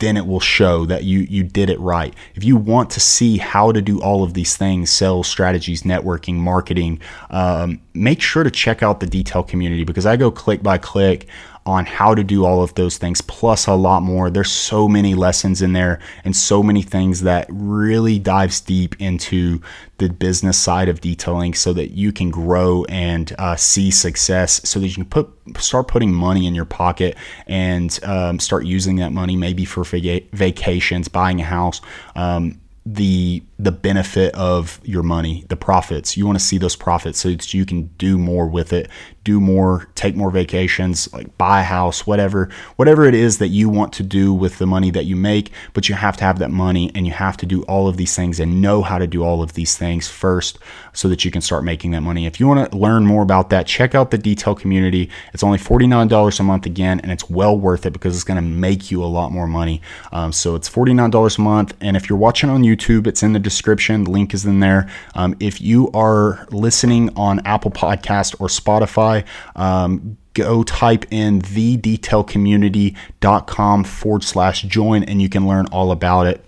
then 0.03 0.17
it 0.17 0.27
will 0.27 0.41
show 0.41 0.85
that 0.85 1.05
you 1.05 1.21
you 1.21 1.45
did 1.45 1.71
it 1.71 1.79
right. 1.79 2.13
If 2.35 2.43
you 2.43 2.57
want 2.57 2.91
to 2.91 3.01
see 3.01 3.39
how 3.39 3.71
to 3.71 3.81
do 3.81 4.01
all 4.01 4.25
of 4.25 4.35
these 4.35 4.57
things, 4.57 4.91
sales 4.91 5.29
strategies, 5.29 5.85
networking, 5.85 6.35
marketing, 6.35 7.01
um, 7.31 7.81
make 7.95 8.21
sure 8.21 8.43
to 8.43 8.51
check 8.51 8.83
out 8.83 8.99
the 8.99 9.07
detail 9.07 9.45
community 9.45 9.85
because 9.85 10.05
I 10.05 10.17
go 10.17 10.33
click 10.33 10.61
by 10.61 10.77
click 10.77 11.29
on 11.65 11.87
how 11.87 12.15
to 12.15 12.25
do 12.25 12.45
all 12.45 12.63
of 12.63 12.75
those 12.75 12.99
things, 12.99 13.21
plus 13.21 13.67
a 13.67 13.75
lot 13.75 14.03
more. 14.03 14.31
There's 14.31 14.51
so 14.51 14.89
many 14.89 15.15
lessons 15.15 15.63
in 15.63 15.73
there 15.73 16.01
and 16.25 16.35
so 16.35 16.63
many 16.63 16.83
things 16.83 17.23
that 17.23 17.47
really 17.51 18.19
dives 18.19 18.61
deep 18.61 19.01
into 19.01 19.61
the 19.99 20.09
business 20.09 20.59
side 20.59 20.89
of 20.89 21.01
detailing 21.01 21.55
so 21.55 21.73
that 21.73 21.93
you 21.93 22.13
can 22.13 22.31
grow 22.31 22.85
and 22.89 23.33
uh, 23.39 23.55
see 23.55 23.91
success 23.91 24.61
so 24.69 24.81
that 24.81 24.89
you 24.89 24.95
can 24.95 25.05
put 25.05 25.31
start 25.59 25.87
putting 25.87 26.13
money 26.13 26.47
in 26.47 26.55
your 26.55 26.65
pocket 26.65 27.17
and 27.47 28.01
um, 28.05 28.39
start 28.39 28.65
using 28.65 28.97
that 28.97 29.13
money 29.13 29.37
maybe 29.37 29.65
for 29.65 29.85
vacations, 29.85 31.09
buying 31.09 31.41
a 31.41 31.45
house, 31.45 31.81
um, 32.17 32.61
the 32.85 33.43
the 33.63 33.73
benefit 33.73 34.35
of 34.35 34.81
your 34.83 35.05
money, 35.05 35.45
the 35.49 35.57
profits. 35.57 36.17
You 36.17 36.27
want 36.27 36.37
to 36.37 36.45
see 36.45 36.59
those 36.59 36.75
profits 36.75 37.21
so 37.21 37.29
that 37.29 37.55
you 37.55 37.65
can 37.65 37.87
do 37.97 38.19
more 38.19 38.49
with 38.49 38.73
it, 38.73 38.89
do 39.23 39.41
more, 39.41 39.89
take 39.95 40.17
more 40.17 40.33
vacations, 40.33 41.13
like 41.13 41.39
buy 41.39 41.61
a 41.61 41.65
house, 41.65 42.05
whatever, 42.05 42.49
whatever 42.75 43.05
it 43.05 43.15
is 43.15 43.39
that 43.39 43.49
you 43.49 43.69
want 43.69 43.93
to 43.93 44.03
do 44.03 44.35
with 44.35 44.59
the 44.59 44.67
money 44.67 44.91
that 44.91 45.05
you 45.05 45.15
make, 45.15 45.53
but 45.75 45.89
you 45.89 45.95
have 45.95 46.17
to 46.17 46.25
have 46.25 46.41
that 46.41 46.51
money 46.51 46.91
and 46.97 47.07
you 47.07 47.13
have 47.13 47.37
to 47.37 47.47
do 47.47 47.63
all 47.65 47.87
of 47.87 47.97
these 47.97 48.17
things 48.17 48.41
and 48.41 48.61
know 48.61 48.83
how 48.83 48.99
to 48.99 49.07
do 49.07 49.23
all 49.23 49.43
of 49.43 49.53
these 49.53 49.79
things 49.79 50.09
first 50.09 50.59
so 50.93 51.09
that 51.09 51.25
you 51.25 51.31
can 51.31 51.41
start 51.41 51.63
making 51.63 51.93
that 51.93 52.01
money. 52.01 52.27
If 52.27 52.41
you 52.41 52.49
want 52.49 52.73
to 52.73 52.77
learn 52.77 53.07
more 53.07 53.23
about 53.23 53.51
that, 53.51 53.69
check 53.69 53.95
out 53.95 54.11
the 54.11 54.19
detail 54.19 54.57
community. 54.57 55.09
It's 55.33 55.45
only 55.45 55.59
$49 55.59 56.41
a 56.41 56.43
month 56.43 56.67
again, 56.67 56.99
and 57.01 57.13
it's 57.13 57.31
well 57.31 57.57
worth 57.57 57.87
it 57.87 57.93
because 57.93 58.17
it's 58.17 58.25
going 58.25 58.37
to 58.37 58.43
make 58.43 58.91
you 58.91 59.05
a 59.05 59.07
lot 59.07 59.31
more 59.31 59.47
money. 59.47 59.81
Um, 60.11 60.33
so 60.33 60.57
it's 60.57 60.69
$49 60.69 61.39
a 61.39 61.41
month. 61.41 61.75
And 61.81 61.97
if 61.97 62.09
you're 62.09 62.19
watching 62.19 62.51
on 62.51 62.63
YouTube, 62.63 63.07
it's 63.07 63.23
in 63.23 63.33
the 63.33 63.39
description. 63.53 64.05
The 64.05 64.11
link 64.11 64.33
is 64.35 64.47
in 64.47 64.61
there. 64.61 64.89
Um, 65.15 65.37
if 65.39 65.61
you 65.61 65.91
are 65.93 66.47
listening 66.51 67.15
on 67.17 67.41
Apple 67.47 67.71
Podcast 67.71 68.41
or 68.41 68.47
Spotify, 68.49 69.25
um, 69.55 70.17
go 70.35 70.63
type 70.63 71.05
in 71.11 71.43
thedetailcommunity.com 71.43 73.85
forward 73.85 74.25
slash 74.25 74.63
join 74.63 75.05
and 75.05 75.21
you 75.21 75.29
can 75.29 75.47
learn 75.47 75.67
all 75.67 75.93
about 75.93 76.27
it. 76.27 76.43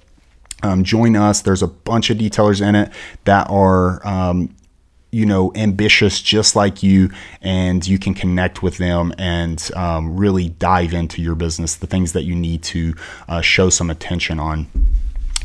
Um, 0.63 0.83
join 0.83 1.15
us. 1.15 1.43
There's 1.43 1.63
a 1.63 1.69
bunch 1.69 2.09
of 2.09 2.17
detailers 2.17 2.67
in 2.67 2.75
it 2.75 2.91
that 3.25 3.51
are 3.51 4.01
um, 4.07 4.57
you 5.15 5.27
know 5.27 5.53
ambitious 5.55 6.21
just 6.21 6.57
like 6.57 6.83
you 6.83 7.11
and 7.41 7.87
you 7.87 7.99
can 7.99 8.15
connect 8.15 8.63
with 8.63 8.79
them 8.79 9.15
and 9.17 9.71
um, 9.77 10.17
really 10.17 10.49
dive 10.49 10.93
into 10.93 11.23
your 11.23 11.37
business 11.37 11.77
the 11.77 11.87
things 11.87 12.13
that 12.15 12.25
you 12.25 12.35
need 12.35 12.63
to 12.65 12.95
uh, 13.29 13.41
show 13.41 13.71
some 13.71 13.91
attention 13.91 14.41
on 14.41 14.67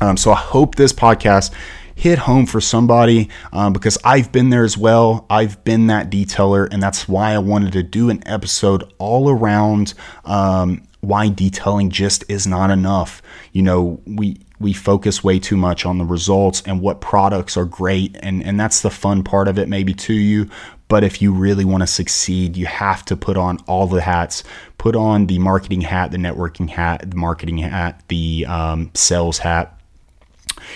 um, 0.02 0.18
so 0.18 0.32
I 0.32 0.38
hope 0.38 0.76
this 0.76 0.94
podcast 0.94 1.54
hit 2.00 2.18
home 2.18 2.46
for 2.46 2.62
somebody 2.62 3.30
um, 3.52 3.74
because 3.74 3.98
I've 4.06 4.32
been 4.32 4.50
there 4.50 4.64
as 4.64 4.78
well. 4.78 5.26
I've 5.30 5.62
been 5.66 5.88
that 5.88 6.10
detailer, 6.10 6.72
and 6.72 6.82
that's 6.82 7.10
why 7.10 7.34
I 7.34 7.40
wanted 7.40 7.74
to 7.74 7.84
do 7.84 8.10
an 8.10 8.24
episode 8.26 8.90
all 9.00 9.30
around 9.30 9.94
um, 10.24 10.82
why 11.02 11.28
detailing 11.28 11.90
just 11.90 12.24
is 12.30 12.48
not 12.48 12.72
enough. 12.72 13.22
You 13.52 13.64
know, 13.64 14.02
we 14.06 14.38
we 14.62 14.72
focus 14.74 15.24
way 15.24 15.40
too 15.40 15.58
much 15.58 15.86
on 15.86 15.98
the 15.98 16.06
results 16.06 16.62
and 16.66 16.82
what 16.82 17.02
products 17.02 17.58
are 17.58 17.66
great, 17.66 18.16
and 18.22 18.44
and 18.44 18.58
that's 18.58 18.82
the 18.82 18.90
fun 18.90 19.24
part 19.24 19.50
of 19.50 19.60
it, 19.60 19.68
maybe 19.68 19.94
to 19.96 20.14
you. 20.14 20.50
But 20.88 21.04
if 21.04 21.22
you 21.22 21.34
really 21.34 21.66
want 21.66 21.84
to 21.84 21.88
succeed, 21.88 22.58
you 22.58 22.66
have 22.66 23.06
to 23.06 23.18
put 23.18 23.38
on 23.38 23.60
all 23.68 23.88
the 23.88 24.02
hats. 24.02 24.44
Put 24.78 24.96
on 24.96 25.28
the 25.28 25.38
marketing 25.38 25.82
hat, 25.82 26.12
the 26.12 26.18
networking 26.18 26.70
hat, 26.70 27.12
the 27.12 27.18
marketing 27.18 27.58
hat, 27.58 28.02
the 28.08 28.46
um, 28.48 28.90
sales 28.96 29.38
hat 29.38 29.79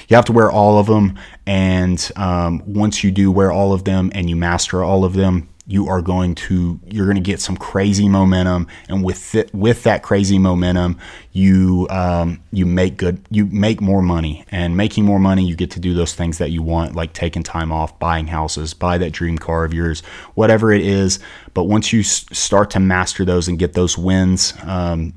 you 0.08 0.15
have 0.15 0.25
to 0.25 0.32
wear 0.32 0.51
all 0.51 0.79
of 0.79 0.88
them. 0.88 1.19
And 1.45 2.12
um, 2.15 2.62
once 2.65 3.03
you 3.03 3.12
do 3.12 3.32
wear 3.32 3.51
all 3.51 3.73
of 3.73 3.84
them 3.84 4.12
and 4.13 4.29
you 4.29 4.36
master 4.36 4.84
all 4.84 5.06
of 5.06 5.13
them, 5.13 5.49
you 5.65 5.88
are 5.88 6.01
going 6.01 6.36
to 6.36 6.79
you're 6.88 7.06
going 7.06 7.15
to 7.15 7.21
get 7.21 7.39
some 7.39 7.56
crazy 7.56 8.10
momentum 8.10 8.67
and 8.89 9.03
with 9.03 9.34
it, 9.34 9.53
with 9.53 9.84
that 9.84 10.03
crazy 10.03 10.38
momentum 10.38 10.97
you 11.32 11.88
um, 11.89 12.41
you 12.51 12.65
make 12.65 12.97
good 12.97 13.21
you 13.29 13.45
make 13.45 13.79
more 13.79 14.01
money 14.01 14.43
and 14.51 14.75
making 14.75 15.06
more 15.06 15.19
money 15.19 15.45
you 15.45 15.56
get 15.56 15.71
to 15.71 15.79
do 15.79 15.93
those 15.93 16.13
things 16.13 16.38
that 16.38 16.51
you 16.51 16.62
want 16.62 16.95
like 16.95 17.13
taking 17.13 17.43
time 17.43 17.71
off 17.71 17.97
buying 17.97 18.27
houses 18.27 18.73
buy 18.73 18.97
that 18.97 19.12
dream 19.12 19.38
car 19.38 19.63
of 19.63 19.73
yours 19.73 20.01
whatever 20.34 20.71
it 20.73 20.82
is 20.82 21.19
but 21.53 21.63
once 21.63 21.93
you 21.93 22.01
s- 22.01 22.25
start 22.34 22.69
to 22.69 22.79
master 22.79 23.23
those 23.23 23.47
and 23.47 23.58
get 23.58 23.73
those 23.73 23.97
wins 23.97 24.53
um, 24.63 25.13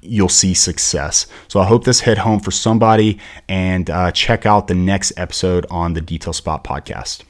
you'll 0.00 0.28
see 0.28 0.54
success. 0.54 1.26
So 1.48 1.60
I 1.60 1.66
hope 1.66 1.84
this 1.84 2.00
hit 2.00 2.18
home 2.18 2.40
for 2.40 2.50
somebody 2.50 3.18
and 3.48 3.88
uh, 3.90 4.10
check 4.12 4.46
out 4.46 4.68
the 4.68 4.74
next 4.74 5.12
episode 5.16 5.66
on 5.70 5.94
the 5.94 6.00
Detail 6.00 6.32
Spot 6.32 6.62
podcast. 6.64 7.22